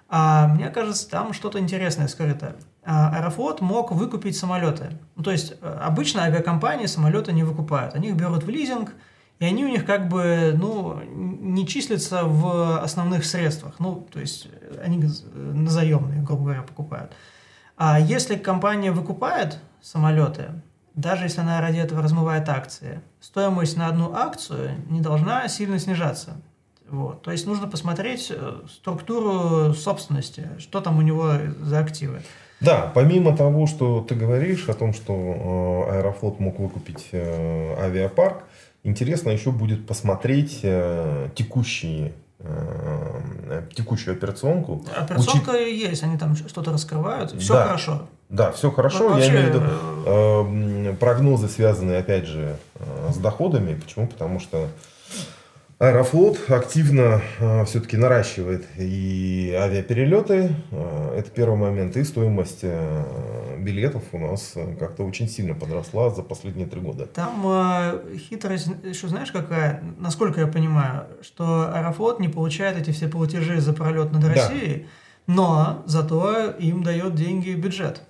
А 0.09 0.47
мне 0.49 0.69
кажется, 0.71 1.09
там 1.11 1.33
что-то 1.33 1.59
интересное 1.59 2.07
скрыто. 2.07 2.57
А 2.85 3.11
Аэрофлот 3.17 3.61
мог 3.61 3.91
выкупить 3.91 4.37
самолеты. 4.37 4.99
Ну, 5.17 5.23
то 5.23 5.33
есть, 5.33 5.55
э, 5.61 5.79
обычно 5.83 6.23
авиакомпании 6.23 6.87
самолеты 6.87 7.33
не 7.33 7.43
выкупают. 7.43 7.95
Они 7.95 8.09
их 8.09 8.15
берут 8.15 8.45
в 8.45 8.49
лизинг– 8.49 8.93
и 9.41 9.47
они 9.47 9.65
у 9.65 9.69
них 9.69 9.87
как 9.87 10.09
бы, 10.09 10.55
ну, 10.55 11.01
не 11.03 11.67
числятся 11.67 12.25
в 12.25 12.79
основных 12.83 13.25
средствах. 13.25 13.77
Ну, 13.79 14.07
то 14.13 14.21
есть 14.21 14.49
они 14.85 15.03
на 15.33 15.71
заемные, 15.71 16.23
грубо 16.23 16.45
говоря, 16.45 16.63
покупают. 16.63 17.13
А 17.83 17.99
если 17.99 18.37
компания 18.37 18.93
выкупает 18.93 19.57
самолеты, 19.81 20.51
даже 20.95 21.25
если 21.25 21.41
она 21.41 21.63
ради 21.63 21.79
этого 21.79 22.03
размывает 22.03 22.47
акции, 22.51 23.01
стоимость 23.23 23.79
на 23.79 23.87
одну 23.87 24.15
акцию 24.15 24.73
не 24.91 25.01
должна 25.01 25.49
сильно 25.49 25.79
снижаться. 25.79 26.43
Вот. 26.91 27.23
То 27.23 27.31
есть 27.31 27.47
нужно 27.47 27.67
посмотреть 27.69 28.31
э, 28.31 28.57
структуру 28.71 29.73
собственности, 29.73 30.51
что 30.59 30.83
там 30.83 30.99
у 30.99 31.01
него 31.01 31.33
за 31.63 31.79
активы. 31.79 32.21
Да, 32.61 32.93
помимо 32.95 33.35
того, 33.35 33.67
что 33.67 34.03
ты 34.07 34.15
говоришь 34.15 34.69
о 34.69 34.75
том, 34.75 34.93
что 34.93 35.87
э, 35.89 35.95
Аэрофлот 35.95 36.39
мог 36.39 36.59
выкупить 36.59 37.09
э, 37.13 37.77
авиапарк, 37.81 38.45
Интересно 38.83 39.29
еще 39.29 39.53
будет 39.53 39.87
посмотреть 39.87 40.63
текущие 41.35 42.15
текущую 43.75 44.17
операционку. 44.17 44.85
Операционка 44.97 45.51
Учит... 45.51 45.69
есть, 45.69 46.03
они 46.03 46.17
там 46.17 46.37
что-то 46.37 46.73
раскрывают, 46.73 47.33
все 47.41 47.55
да, 47.55 47.67
хорошо. 47.67 48.09
Да, 48.29 48.53
все 48.53 48.71
хорошо. 48.71 49.09
Вообще... 49.09 49.27
Я 49.27 49.33
имею 49.33 49.53
в 49.53 49.55
виду 49.55 49.65
э, 50.07 50.95
прогнозы, 50.99 51.49
связанные, 51.49 51.99
опять 51.99 52.27
же, 52.27 52.57
э, 52.77 53.11
с 53.13 53.17
доходами. 53.17 53.75
Почему? 53.75 54.07
Потому 54.07 54.41
что 54.41 54.69
Аэрофлот 55.81 56.51
активно 56.51 57.23
э, 57.39 57.65
все-таки 57.65 57.97
наращивает 57.97 58.67
и 58.77 59.57
авиаперелеты, 59.59 60.55
э, 60.71 61.15
это 61.17 61.31
первый 61.31 61.57
момент, 61.57 61.97
и 61.97 62.05
стоимость 62.05 62.59
э, 62.65 63.57
билетов 63.59 64.03
у 64.13 64.19
нас 64.19 64.57
как-то 64.79 65.05
очень 65.05 65.27
сильно 65.27 65.55
подросла 65.55 66.11
за 66.11 66.23
последние 66.23 66.67
три 66.67 66.83
года. 66.83 67.07
Там 67.07 67.43
э, 67.47 68.19
хитрость 68.19 68.69
еще 68.85 69.09
знаешь 69.09 69.33
какая, 69.33 69.83
насколько 69.99 70.43
я 70.43 70.47
понимаю, 70.47 71.07
что 71.23 71.73
Аэрофлот 71.75 72.21
не 72.21 72.29
получает 72.29 72.77
эти 72.77 72.91
все 72.91 73.09
платежи 73.09 73.59
за 73.59 73.73
пролет 73.73 74.13
над 74.13 74.23
Россией, 74.23 74.87
да. 75.27 75.33
но 75.35 75.83
зато 75.87 76.51
им 76.59 76.83
дает 76.83 77.15
деньги 77.15 77.53
бюджет. 77.53 78.03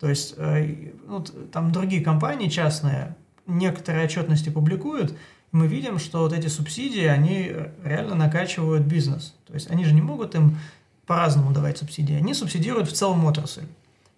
То 0.00 0.08
есть 0.08 0.32
э, 0.38 0.92
ну, 1.06 1.22
там 1.52 1.72
другие 1.72 2.02
компании 2.02 2.48
частные 2.48 3.16
некоторые 3.46 4.04
отчетности 4.04 4.48
публикуют, 4.48 5.14
мы 5.52 5.66
видим, 5.66 5.98
что 5.98 6.20
вот 6.20 6.32
эти 6.32 6.46
субсидии, 6.48 7.04
они 7.04 7.54
реально 7.84 8.14
накачивают 8.14 8.84
бизнес. 8.84 9.34
То 9.46 9.54
есть 9.54 9.70
они 9.70 9.84
же 9.84 9.94
не 9.94 10.02
могут 10.02 10.34
им 10.34 10.58
по-разному 11.06 11.52
давать 11.52 11.78
субсидии. 11.78 12.14
Они 12.14 12.34
субсидируют 12.34 12.88
в 12.88 12.92
целом 12.92 13.24
отрасль 13.24 13.66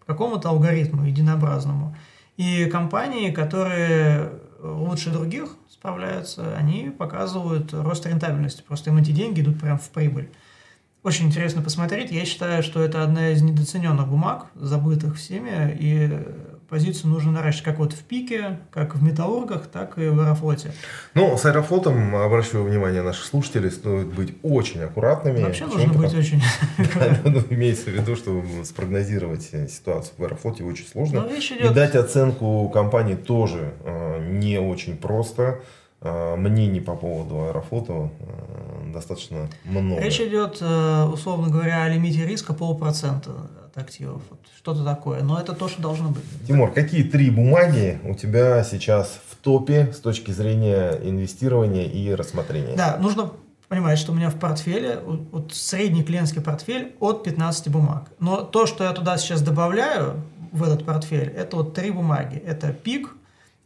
по 0.01 0.07
какому-то 0.07 0.49
алгоритму 0.49 1.07
единообразному. 1.07 1.97
И 2.37 2.67
компании, 2.67 3.31
которые 3.31 4.33
лучше 4.61 5.11
других 5.11 5.57
справляются, 5.71 6.57
они 6.57 6.91
показывают 6.91 7.73
рост 7.73 8.07
рентабельности. 8.07 8.63
Просто 8.67 8.91
им 8.91 8.99
эти 8.99 9.13
деньги 9.13 9.41
идут 9.41 9.61
прямо 9.61 9.79
в 9.79 9.89
прибыль. 9.91 10.31
Очень 11.03 11.29
интересно 11.29 11.63
посмотреть. 11.63 12.11
Я 12.11 12.27
считаю, 12.27 12.63
что 12.63 12.83
это 12.83 13.03
одна 13.03 13.31
из 13.31 13.41
недооцененных 13.41 14.07
бумаг, 14.07 14.47
забытых 14.55 15.17
всеми, 15.17 15.75
и 15.79 16.11
позицию 16.71 17.11
нужно 17.11 17.33
наращивать 17.33 17.65
как 17.65 17.79
вот 17.79 17.93
в 17.93 18.03
пике, 18.05 18.61
как 18.71 18.95
в 18.95 19.03
металлургах, 19.03 19.67
так 19.67 19.99
и 19.99 20.09
в 20.09 20.19
аэрофлоте. 20.21 20.73
Ну, 21.15 21.37
с 21.37 21.45
аэрофлотом, 21.45 22.15
обращаю 22.15 22.65
внимание 22.65 23.03
наших 23.03 23.25
слушателей, 23.25 23.71
стоит 23.71 24.07
быть 24.07 24.37
очень 24.43 24.81
аккуратными. 24.83 25.43
Вообще 25.43 25.67
нужно 25.67 25.93
быть 25.93 26.15
очень 26.15 26.41
ну, 27.25 27.43
Имеется 27.51 27.91
в 27.91 27.95
виду, 27.95 28.17
что 28.17 28.43
спрогнозировать 28.65 29.51
ситуацию 29.69 30.15
в 30.17 30.25
аэрофлоте 30.25 30.65
очень 30.65 30.87
сложно. 30.87 31.29
И 31.61 31.69
дать 31.75 31.97
оценку 31.97 32.71
компании 32.71 33.17
тоже 33.17 33.75
э, 33.85 34.29
не 34.31 34.59
очень 34.59 34.97
просто. 34.97 35.61
Э, 36.01 36.37
мнений 36.37 36.81
по 36.81 36.95
поводу 36.95 37.47
аэрофлота 37.47 38.11
э, 38.21 38.93
достаточно 38.93 39.49
много. 39.65 40.01
Речь 40.01 40.21
идет, 40.21 40.63
условно 41.13 41.49
говоря, 41.49 41.83
о 41.83 41.89
лимите 41.89 42.25
риска 42.25 42.55
полпроцента 42.55 43.33
активов, 43.81 44.23
вот 44.31 44.41
что-то 44.57 44.85
такое. 44.85 45.23
Но 45.23 45.41
это 45.41 45.53
то, 45.53 45.69
что 45.69 45.81
должно 45.83 46.11
быть. 46.11 46.25
Тимур, 46.47 46.73
какие 46.73 47.03
три 47.03 47.31
бумаги 47.31 47.99
у 48.05 48.15
тебя 48.15 48.63
сейчас 48.65 49.21
в 49.29 49.37
топе 49.37 49.93
с 49.93 49.99
точки 49.99 50.31
зрения 50.31 50.93
инвестирования 51.03 51.85
и 51.85 52.15
рассмотрения? 52.15 52.77
Да, 52.77 52.97
нужно 52.99 53.33
понимать, 53.69 53.99
что 53.99 54.13
у 54.13 54.15
меня 54.15 54.31
в 54.31 54.37
портфеле, 54.37 54.99
вот 55.05 55.53
средний 55.55 56.03
клиентский 56.03 56.43
портфель 56.43 56.95
от 57.01 57.23
15 57.23 57.69
бумаг. 57.69 58.11
Но 58.19 58.43
то, 58.43 58.67
что 58.67 58.85
я 58.85 58.93
туда 58.93 59.17
сейчас 59.17 59.43
добавляю, 59.43 60.23
в 60.53 60.63
этот 60.63 60.85
портфель, 60.85 61.29
это 61.29 61.57
вот 61.57 61.75
три 61.75 61.91
бумаги. 61.91 62.37
Это 62.37 62.73
ПИК, 62.73 63.11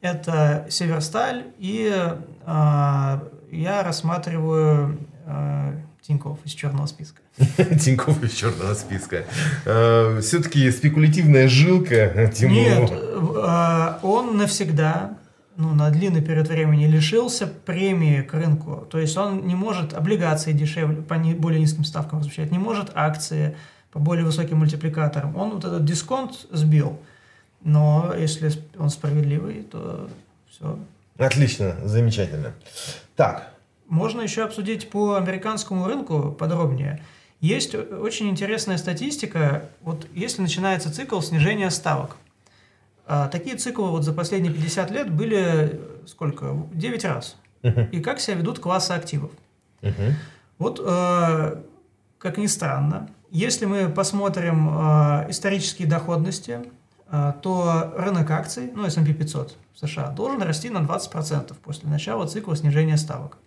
это 0.01 0.67
Северсталь 0.69 1.45
и 1.59 1.91
э, 1.93 3.19
я 3.51 3.83
рассматриваю 3.83 4.99
э, 5.27 5.73
Тиньков 6.07 6.39
из 6.45 6.53
черного 6.53 6.87
списка. 6.87 7.23
Тиньков 7.81 8.23
из 8.23 8.35
черного 8.35 8.75
списка. 8.75 9.25
Э, 9.65 10.21
Все-таки 10.21 10.71
спекулятивная 10.71 11.49
жилка 11.49 12.31
Тимур. 12.35 12.55
Нет, 12.55 12.91
э, 12.93 13.99
он 14.03 14.37
навсегда 14.37 15.17
ну, 15.57 15.73
на 15.75 15.89
длинный 15.91 16.21
период 16.21 16.49
времени 16.49 16.87
лишился 16.87 17.47
премии 17.47 18.23
к 18.23 18.35
рынку. 18.35 18.87
То 18.91 18.99
есть 18.99 19.17
он 19.17 19.47
не 19.47 19.55
может 19.55 19.95
облигации 19.95 20.53
дешевле, 20.53 21.01
по 21.01 21.17
более 21.17 21.61
низким 21.61 21.85
ставкам 21.85 22.19
размещать, 22.19 22.51
не 22.51 22.59
может 22.59 22.91
акции 22.95 23.57
по 23.91 23.99
более 23.99 24.27
высоким 24.27 24.59
мультипликаторам. 24.59 25.37
Он 25.37 25.53
вот 25.53 25.65
этот 25.65 25.85
дисконт 25.85 26.47
сбил. 26.51 26.99
Но 27.63 28.13
если 28.19 28.53
он 28.77 28.91
справедливый, 28.91 29.63
то 29.63 30.11
все. 30.51 30.79
Отлично, 31.17 31.77
замечательно. 31.85 32.53
Так. 33.17 33.54
Можно 33.89 34.23
еще 34.23 34.45
обсудить 34.45 34.91
по 34.91 35.15
американскому 35.15 35.87
рынку 35.87 36.33
подробнее. 36.33 37.03
Есть 37.41 37.75
очень 37.75 38.31
интересная 38.31 38.79
статистика. 38.79 39.69
Вот 39.83 40.07
если 40.15 40.43
начинается 40.43 40.93
цикл 40.93 41.21
снижения 41.21 41.71
ставок, 41.71 42.17
а 43.07 43.29
такие 43.29 43.57
циклы 43.57 43.91
вот 43.91 44.03
за 44.03 44.13
последние 44.13 44.53
50 44.53 44.91
лет 44.91 45.13
были 45.13 45.81
сколько? 46.07 46.57
9 46.73 47.05
раз. 47.05 47.37
Uh-huh. 47.63 47.91
И 47.91 48.01
как 48.01 48.21
себя 48.21 48.37
ведут 48.37 48.59
классы 48.59 48.93
активов. 48.93 49.31
Uh-huh. 49.83 50.13
Вот, 50.59 50.81
э, 50.83 51.63
как 52.19 52.39
ни 52.39 52.47
странно, 52.47 53.11
если 53.31 53.67
мы 53.67 53.89
посмотрим 53.89 54.69
э, 54.69 55.31
исторические 55.31 55.89
доходности, 55.89 56.61
э, 57.11 57.33
то 57.43 57.93
рынок 57.97 58.31
акций, 58.31 58.71
ну, 58.75 58.87
S&P 58.87 59.13
500 59.13 59.57
в 59.75 59.87
США, 59.87 60.09
должен 60.11 60.41
расти 60.43 60.71
на 60.71 60.79
20% 60.79 61.55
после 61.63 61.89
начала 61.89 62.27
цикла 62.27 62.57
снижения 62.57 62.97
ставок. 62.97 63.39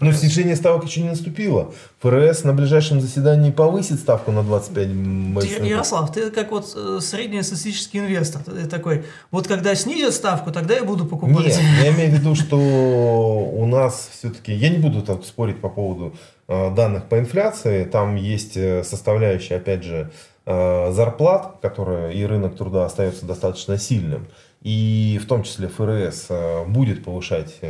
Но 0.00 0.10
снижение 0.12 0.56
ставок 0.56 0.84
еще 0.84 1.02
не 1.02 1.10
наступило. 1.10 1.72
ФРС 2.00 2.44
на 2.44 2.54
ближайшем 2.54 3.00
заседании 3.00 3.50
повысит 3.50 3.98
ставку 3.98 4.32
на 4.32 4.42
25 4.42 4.88
базисных 4.88 5.68
Ярослав, 5.68 6.12
ты 6.12 6.30
как 6.30 6.50
вот 6.50 6.72
э, 6.74 6.98
среднестатистический 7.02 7.98
инвестор. 7.98 8.42
Ты 8.42 8.66
такой, 8.66 9.04
вот 9.30 9.46
когда 9.46 9.74
снизят 9.74 10.14
ставку, 10.14 10.50
тогда 10.50 10.74
я 10.74 10.84
буду 10.84 11.04
покупать. 11.04 11.46
Нет, 11.46 11.60
я 11.82 11.90
имею 11.90 12.10
в 12.10 12.14
виду, 12.14 12.34
что 12.34 12.56
у 12.56 13.66
нас 13.66 14.08
все-таки, 14.18 14.54
я 14.54 14.70
не 14.70 14.78
буду 14.78 15.02
так 15.02 15.24
спорить 15.24 15.60
по 15.60 15.68
поводу 15.68 16.14
э, 16.48 16.74
данных 16.74 17.04
по 17.08 17.18
инфляции, 17.18 17.84
там 17.84 18.16
есть 18.16 18.56
э, 18.56 18.82
составляющая, 18.82 19.56
опять 19.56 19.82
же, 19.82 20.10
зарплат, 20.46 21.56
которая 21.60 22.12
и 22.12 22.22
рынок 22.22 22.56
труда 22.56 22.84
остается 22.84 23.26
достаточно 23.26 23.78
сильным. 23.78 24.28
И 24.66 25.20
в 25.22 25.26
том 25.26 25.44
числе 25.44 25.68
ФРС 25.68 26.28
будет 26.66 27.04
повышать 27.04 27.60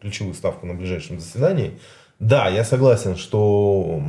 ключевую 0.00 0.34
ставку 0.34 0.66
на 0.66 0.72
ближайшем 0.72 1.20
заседании. 1.20 1.78
Да, 2.18 2.48
я 2.48 2.64
согласен, 2.64 3.16
что 3.16 4.02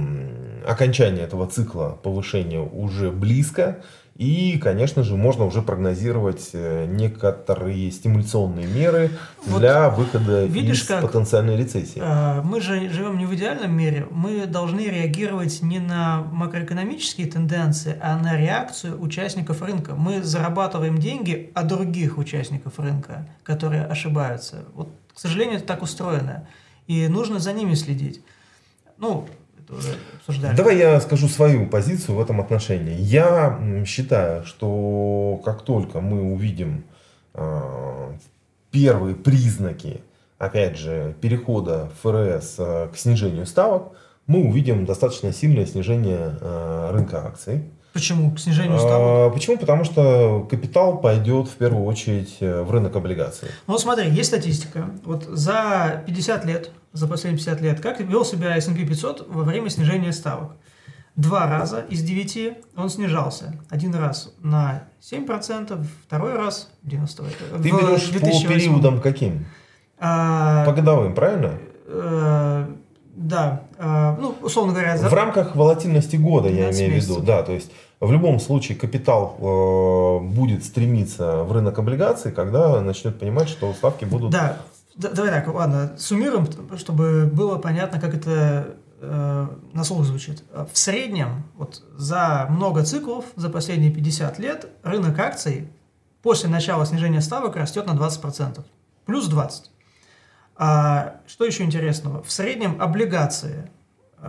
окончание 0.66 1.26
этого 1.26 1.48
цикла 1.48 2.00
повышения 2.02 2.62
уже 2.62 3.12
близко. 3.12 3.84
И, 4.20 4.58
конечно 4.58 5.02
же, 5.04 5.16
можно 5.16 5.46
уже 5.46 5.62
прогнозировать 5.62 6.50
э, 6.52 6.88
некоторые 6.88 7.90
стимуляционные 7.90 8.68
меры 8.68 9.12
вот 9.46 9.60
для 9.60 9.90
выхода 9.90 10.44
видишь, 10.44 10.82
из 10.82 10.88
как, 10.88 11.04
потенциальной 11.04 11.56
рецессии. 11.56 12.02
Э, 12.04 12.42
мы 12.42 12.60
же 12.60 12.90
живем 12.90 13.18
не 13.18 13.26
в 13.26 13.34
идеальном 13.34 13.72
мире. 13.72 14.08
Мы 14.12 14.46
должны 14.46 14.82
реагировать 14.82 15.62
не 15.62 15.80
на 15.80 16.22
макроэкономические 16.34 17.28
тенденции, 17.28 17.98
а 18.02 18.18
на 18.18 18.38
реакцию 18.38 19.02
участников 19.02 19.62
рынка. 19.62 19.96
Мы 19.96 20.22
зарабатываем 20.22 20.98
деньги 20.98 21.50
от 21.56 21.68
других 21.68 22.18
участников 22.18 22.78
рынка, 22.78 23.26
которые 23.44 23.86
ошибаются. 23.86 24.66
Вот 24.74 24.90
к 25.14 25.20
сожалению, 25.22 25.60
это 25.60 25.66
так 25.66 25.82
устроено. 25.82 26.46
И 26.88 27.08
нужно 27.08 27.40
за 27.40 27.54
ними 27.54 27.74
следить. 27.74 28.22
Ну, 28.98 29.30
уже 29.70 29.96
обсуждали. 30.18 30.56
Давай 30.56 30.78
я 30.78 31.00
скажу 31.00 31.28
свою 31.28 31.68
позицию 31.68 32.16
в 32.16 32.22
этом 32.22 32.42
отношении. 32.42 32.96
Я 33.00 33.60
считаю, 33.86 34.46
что 34.46 35.42
как 35.46 35.62
только 35.64 36.02
мы 36.02 36.22
увидим 36.22 36.84
э, 37.34 38.12
первые 38.72 39.16
признаки, 39.16 40.02
опять 40.38 40.78
же, 40.78 41.16
перехода 41.22 41.90
ФРС 42.02 42.56
э, 42.58 42.90
к 42.94 42.98
снижению 42.98 43.46
ставок, 43.46 43.94
мы 44.28 44.48
увидим 44.48 44.86
достаточно 44.86 45.34
сильное 45.34 45.66
снижение 45.66 46.38
э, 46.40 46.92
рынка 46.94 47.26
акций. 47.26 47.64
Почему? 48.00 48.32
К 48.32 48.40
снижению 48.40 48.80
ставок? 48.80 49.02
А, 49.02 49.30
почему? 49.30 49.58
Потому 49.58 49.84
что 49.84 50.48
капитал 50.50 50.98
пойдет 51.00 51.48
в 51.48 51.56
первую 51.56 51.86
очередь 51.86 52.38
э, 52.40 52.62
в 52.62 52.72
рынок 52.72 52.96
облигаций. 52.96 53.50
Ну 53.68 53.74
вот 53.74 53.82
смотри, 53.82 54.10
есть 54.10 54.30
статистика. 54.30 54.90
Вот 55.04 55.26
за 55.26 56.04
50 56.08 56.46
лет, 56.46 56.72
за 56.94 57.08
последние 57.08 57.38
50 57.38 57.62
лет, 57.62 57.80
как 57.82 58.00
вел 58.00 58.24
себя 58.24 58.56
S&P 58.58 58.86
500 58.86 59.28
во 59.28 59.44
время 59.44 59.70
снижения 59.70 60.14
ставок? 60.14 60.54
Два 61.16 61.48
раза 61.48 61.82
из 61.90 62.02
девяти 62.02 62.54
он 62.78 62.90
снижался. 62.90 63.54
Один 63.70 63.94
раз 63.94 64.34
на 64.42 64.84
7%, 65.02 65.86
второй 66.06 66.36
раз 66.36 66.72
90 66.84 67.24
Ты 67.24 67.70
берешь 67.70 68.10
по 68.14 68.48
периодам 68.48 69.02
каким? 69.02 69.46
А, 70.00 70.64
по 70.66 70.72
годовым, 70.72 71.14
правильно? 71.14 71.60
А, 71.88 72.74
да, 73.20 73.64
э, 73.78 74.16
ну, 74.18 74.34
условно 74.42 74.72
говоря... 74.72 74.96
За... 74.96 75.10
В 75.10 75.14
рамках 75.14 75.58
волатильности 75.58 76.16
года, 76.16 76.48
я 76.48 76.72
имею 76.72 76.94
в 76.94 76.96
виду, 76.96 77.20
да, 77.20 77.44
то 77.44 77.52
есть 77.52 77.70
в 78.00 78.12
любом 78.12 78.40
случае 78.40 78.78
капитал 78.78 79.36
э, 79.38 80.26
будет 80.34 80.64
стремиться 80.64 81.44
в 81.44 81.52
рынок 81.52 81.78
облигаций, 81.80 82.32
когда 82.32 82.82
начнет 82.82 83.20
понимать, 83.20 83.50
что 83.50 83.74
ставки 83.74 84.06
будут... 84.06 84.32
Да, 84.32 84.58
давай 84.96 85.32
так, 85.32 85.54
ладно, 85.54 85.96
суммируем, 85.98 86.48
чтобы 86.78 87.30
было 87.32 87.58
понятно, 87.58 88.00
как 88.00 88.14
это 88.14 88.76
э, 89.02 89.48
на 89.74 89.84
слух 89.84 90.06
звучит. 90.06 90.44
В 90.72 90.78
среднем, 90.78 91.44
вот 91.58 91.84
за 91.96 92.48
много 92.50 92.84
циклов, 92.84 93.26
за 93.36 93.50
последние 93.50 93.92
50 93.92 94.40
лет, 94.40 94.70
рынок 94.84 95.20
акций 95.20 95.68
после 96.22 96.50
начала 96.50 96.86
снижения 96.86 97.22
ставок 97.22 97.56
растет 97.56 97.86
на 97.86 97.92
20%. 97.92 98.64
Плюс 99.06 99.30
20%. 99.30 99.66
А 100.62 101.22
что 101.26 101.46
еще 101.46 101.64
интересного? 101.64 102.22
В 102.22 102.32
среднем 102.32 102.82
облигации 102.82 103.70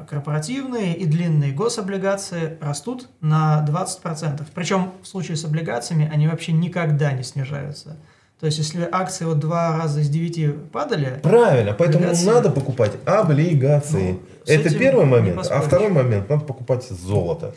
корпоративные 0.09 0.97
и 0.97 1.05
длинные 1.05 1.53
гособлигации 1.53 2.57
растут 2.61 3.09
на 3.21 3.65
20%. 3.69 4.43
Причем 4.55 4.93
в 5.03 5.07
случае 5.07 5.37
с 5.37 5.45
облигациями 5.45 6.09
они 6.13 6.29
вообще 6.29 6.53
никогда 6.53 7.13
не 7.13 7.23
снижаются. 7.23 7.97
То 8.39 8.47
есть, 8.47 8.57
если 8.57 8.89
акции 8.91 9.27
вот 9.27 9.39
два 9.39 9.77
раза 9.77 10.01
из 10.01 10.09
девяти 10.09 10.49
падали... 10.49 11.21
Правильно, 11.23 11.75
поэтому 11.75 12.05
облигации... 12.05 12.27
надо 12.27 12.51
покупать 12.51 12.93
облигации. 13.05 14.13
Ну, 14.13 14.21
Это 14.47 14.75
первый 14.75 15.05
момент. 15.05 15.47
А 15.51 15.61
второй 15.61 15.91
момент, 15.91 16.31
надо 16.31 16.47
покупать 16.47 16.89
золото. 16.89 17.55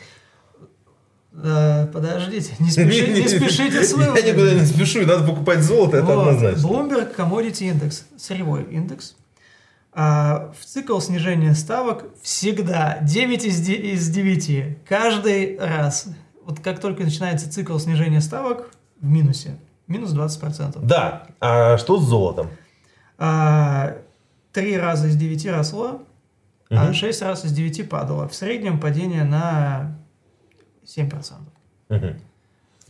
Э, 1.42 1.86
подождите, 1.86 2.52
не 2.60 2.70
спешите, 2.70 3.22
не 3.22 3.28
спешите 3.28 3.82
с 3.82 3.92
выводами. 3.94 4.26
Я 4.26 4.32
никуда 4.32 4.54
не 4.54 4.66
спешу, 4.66 5.06
надо 5.06 5.26
покупать 5.26 5.60
золото, 5.60 5.96
это 5.96 6.06
вот. 6.06 6.28
однозначно. 6.28 6.66
Bloomberg 6.66 7.16
Commodity 7.16 7.72
Index, 7.72 8.02
сырьевой 8.18 8.64
индекс. 8.64 9.16
А 9.96 10.52
в 10.58 10.64
цикл 10.64 10.98
снижения 10.98 11.54
ставок 11.54 12.06
всегда 12.20 12.98
9 13.02 13.44
из, 13.44 13.68
из 13.68 14.08
9. 14.10 14.84
Каждый 14.84 15.56
раз. 15.58 16.08
Вот 16.44 16.58
как 16.60 16.80
только 16.80 17.04
начинается 17.04 17.50
цикл 17.50 17.78
снижения 17.78 18.20
ставок, 18.20 18.70
в 19.00 19.06
минусе. 19.06 19.58
Минус 19.86 20.12
20%. 20.12 20.80
Да. 20.82 21.26
А 21.40 21.78
что 21.78 22.00
с 22.00 22.04
золотом? 22.04 22.48
А, 23.18 23.98
три 24.52 24.76
раза 24.76 25.08
из 25.08 25.16
9 25.16 25.46
росло, 25.46 25.86
угу. 25.88 26.00
а 26.70 26.92
6 26.92 27.22
раз 27.22 27.44
из 27.44 27.52
9 27.52 27.88
падало. 27.88 28.28
В 28.28 28.34
среднем 28.34 28.80
падение 28.80 29.24
на 29.24 29.96
7%. 30.84 31.34
Угу. 31.90 32.06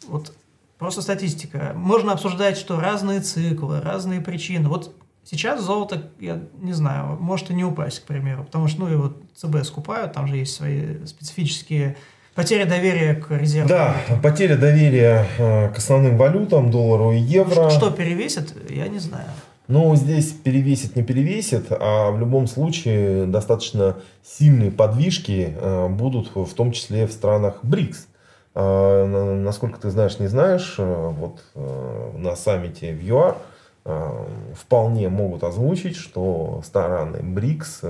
Вот 0.09 0.33
просто 0.79 1.03
статистика. 1.03 1.73
Можно 1.75 2.13
обсуждать, 2.13 2.57
что 2.57 2.81
разные 2.81 3.21
циклы, 3.21 3.81
разные 3.81 4.21
причины. 4.21 4.69
Вот 4.69 4.95
сейчас 5.25 5.62
золото, 5.62 6.11
я 6.20 6.41
не 6.61 6.72
знаю, 6.72 7.16
может 7.20 7.51
и 7.51 7.55
не 7.55 7.64
упасть, 7.64 8.01
к 8.01 8.03
примеру, 8.05 8.45
потому 8.45 8.68
что, 8.68 8.87
ну, 8.87 9.03
вот 9.03 9.22
ЦБ 9.37 9.64
скупают, 9.64 10.12
там 10.12 10.27
же 10.27 10.37
есть 10.37 10.55
свои 10.55 11.05
специфические 11.07 11.97
Потеря 12.35 12.66
доверия 12.66 13.14
к 13.14 13.31
резервам. 13.31 13.68
Да, 13.68 13.97
потеря 14.20 14.57
доверия 14.57 15.25
э, 15.39 15.68
к 15.68 15.79
основным 15.79 16.16
валютам, 16.16 16.68
доллару 16.68 17.12
и 17.12 17.18
евро. 17.18 17.70
Что 17.70 17.93
перевесит, 17.93 18.53
я 18.68 18.89
не 18.89 18.99
знаю. 18.99 19.29
Ну, 19.68 19.95
здесь 19.95 20.33
перевесит, 20.33 20.97
не 20.97 21.05
перевесит, 21.05 21.66
а 21.70 22.11
в 22.11 22.18
любом 22.18 22.49
случае 22.49 23.27
достаточно 23.27 23.99
сильные 24.25 24.72
подвижки 24.72 25.57
э, 25.57 25.89
будут 25.89 26.35
в 26.35 26.53
том 26.55 26.72
числе 26.72 27.07
в 27.07 27.12
странах 27.12 27.61
БРИКС. 27.62 28.09
А, 28.57 29.37
насколько 29.37 29.81
ты 29.81 29.91
знаешь, 29.91 30.18
не 30.18 30.27
знаешь, 30.27 30.75
э, 30.79 31.12
вот 31.16 31.41
на 32.18 32.35
саммите 32.35 32.93
в 32.93 33.01
ЮАР 33.01 33.37
вполне 33.85 35.09
могут 35.09 35.45
озвучить, 35.45 35.97
что 35.97 36.62
страны 36.64 37.20
БРИКС 37.22 37.82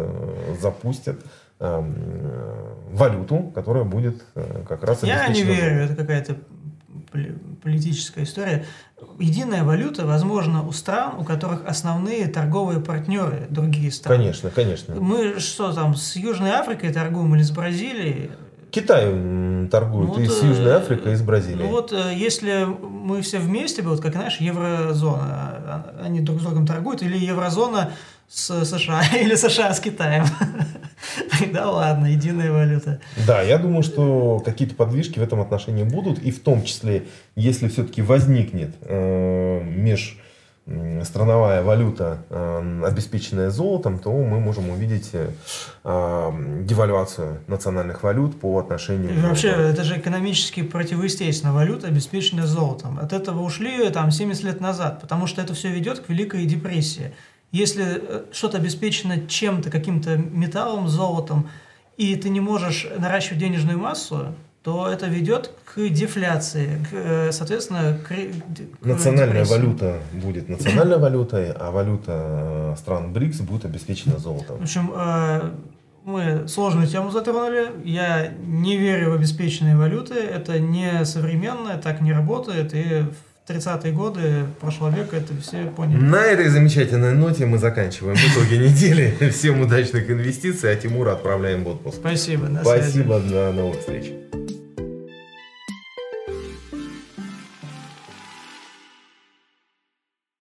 запустят 0.61 1.21
валюту, 1.61 3.53
которая 3.55 3.85
будет 3.85 4.25
как 4.69 4.83
раз 4.83 5.03
Я 5.05 5.29
не 5.29 5.43
верю, 5.43 5.85
это 5.85 5.95
какая-то 5.95 6.37
политическая 7.63 8.25
история. 8.25 8.67
Единая 9.21 9.63
валюта, 9.63 10.05
возможно, 10.05 10.67
у 10.67 10.73
стран, 10.73 11.15
у 11.21 11.25
которых 11.25 11.65
основные 11.65 12.27
торговые 12.27 12.81
партнеры 12.81 13.47
другие 13.49 13.93
страны. 13.93 14.19
Конечно, 14.19 14.51
конечно. 14.51 14.97
Мы 14.97 15.39
что 15.39 15.73
там, 15.73 15.95
с 15.95 16.17
Южной 16.17 16.51
Африкой 16.51 16.93
торгуем 16.93 17.35
или 17.37 17.43
с 17.43 17.53
Бразилией? 17.53 18.33
Китай 18.75 19.05
торгует 19.71 20.17
ну, 20.17 20.21
и 20.21 20.27
с 20.27 20.43
Южной 20.43 20.73
э, 20.73 20.77
Африкой, 20.79 21.13
и 21.13 21.17
с 21.17 21.23
Бразилией. 21.23 21.63
Ну 21.63 21.69
вот, 21.69 21.93
э, 21.93 22.13
если 22.13 22.65
мы 22.65 23.23
все 23.23 23.39
вместе, 23.39 23.83
вот 23.83 24.01
как, 24.01 24.15
знаешь, 24.15 24.39
еврозона, 24.41 25.23
а, 25.23 26.01
они 26.05 26.21
друг 26.21 26.41
с 26.41 26.43
другом 26.43 26.67
торгуют, 26.67 27.01
или 27.03 27.17
еврозона 27.17 27.93
с 28.29 28.65
США, 28.65 29.03
или 29.21 29.37
США 29.37 29.73
с 29.73 29.81
Китаем. 29.81 30.25
Да 31.53 31.71
ладно, 31.71 32.07
единая 32.07 32.51
валюта. 32.51 32.99
Да, 33.27 33.43
я 33.43 33.59
думаю, 33.59 33.83
что 33.83 34.41
какие-то 34.45 34.75
подвижки 34.75 35.19
в 35.19 35.23
этом 35.23 35.41
отношении 35.41 35.85
будут, 35.85 36.19
и 36.19 36.31
в 36.31 36.41
том 36.41 36.65
числе, 36.65 37.05
если 37.37 37.69
все-таки 37.69 38.01
возникнет 38.01 38.75
э, 38.81 39.63
меж 39.63 40.19
страновая 41.05 41.63
валюта, 41.63 42.25
э, 42.31 42.83
обеспеченная 42.87 43.51
золотом, 43.51 43.99
то 43.99 44.11
мы 44.11 44.41
можем 44.41 44.71
увидеть 44.71 45.11
э, 45.13 45.31
девальвацию 46.63 47.41
национальных 47.49 48.03
валют 48.03 48.41
по 48.41 48.59
отношению... 48.59 49.15
И 49.15 49.21
вообще, 49.21 49.49
это 49.49 49.85
же 49.85 49.99
экономически 49.99 50.63
противоестественно. 50.63 51.53
Валюта, 51.53 51.89
обеспеченная 51.89 52.47
золотом. 52.47 52.99
От 52.99 53.13
этого 53.13 53.43
ушли 53.43 53.91
там 53.91 54.11
70 54.11 54.45
лет 54.45 54.61
назад, 54.61 55.01
потому 55.03 55.27
что 55.27 55.43
это 55.43 55.53
все 55.53 55.69
ведет 55.69 56.01
к 56.01 56.09
Великой 56.09 56.47
депрессии. 56.47 57.13
Если 57.53 57.85
э, 57.85 58.25
что-то 58.33 58.57
обеспечено 58.57 59.27
чем-то, 59.27 59.71
каким-то 59.71 60.17
металлом, 60.17 60.89
золотом, 60.89 61.51
и 61.99 62.17
ты 62.17 62.31
не 62.31 62.41
можешь 62.41 62.89
наращивать 62.99 63.39
денежную 63.39 63.79
массу, 63.79 64.35
то 64.65 64.89
это 64.91 65.07
ведет 65.07 65.51
к 65.67 65.89
дефляции, 65.89 66.85
к, 66.91 66.95
э, 66.95 67.33
соответственно, 67.33 67.99
к, 68.03 68.09
к 68.09 68.85
Национальная 68.85 69.45
депрессии. 69.45 69.53
валюта 69.53 69.99
будет 70.13 70.49
национальной 70.49 70.99
валютой, 70.99 71.53
а 71.53 71.71
валюта 71.71 72.73
э, 72.73 72.75
стран 72.79 73.13
БРИКС 73.13 73.41
будет 73.41 73.67
обеспечена 73.67 74.19
золотом. 74.19 74.59
В 74.59 74.63
общем, 74.63 74.91
мы 76.05 76.49
сложную 76.49 76.87
тему 76.87 77.11
затронули. 77.11 77.69
Я 77.85 78.33
не 78.47 78.77
верю 78.77 79.11
в 79.11 79.15
обеспеченные 79.15 79.77
валюты. 79.77 80.15
Это 80.15 80.59
не 80.59 81.05
современное, 81.05 81.79
так 81.79 82.01
не 82.01 82.13
работает. 82.13 82.75
И 82.75 83.05
30-е 83.49 83.93
годы 83.93 84.45
прошлого 84.61 84.91
века, 84.91 85.17
это 85.17 85.35
все 85.41 85.67
поняли. 85.67 86.01
На 86.01 86.25
этой 86.25 86.49
замечательной 86.49 87.13
ноте 87.13 87.45
мы 87.47 87.59
заканчиваем 87.59 88.17
итоги 88.17 88.55
недели. 88.55 89.15
Всем 89.31 89.61
удачных 89.61 90.11
инвестиций, 90.11 90.73
а 90.73 90.77
Тимура 90.77 91.13
отправляем 91.13 91.65
в 91.65 91.69
отпуск. 91.69 91.97
Спасибо, 91.99 92.49
Спасибо, 92.63 93.21
до 93.21 93.53
новых 93.53 93.81
встреч. 93.81 94.13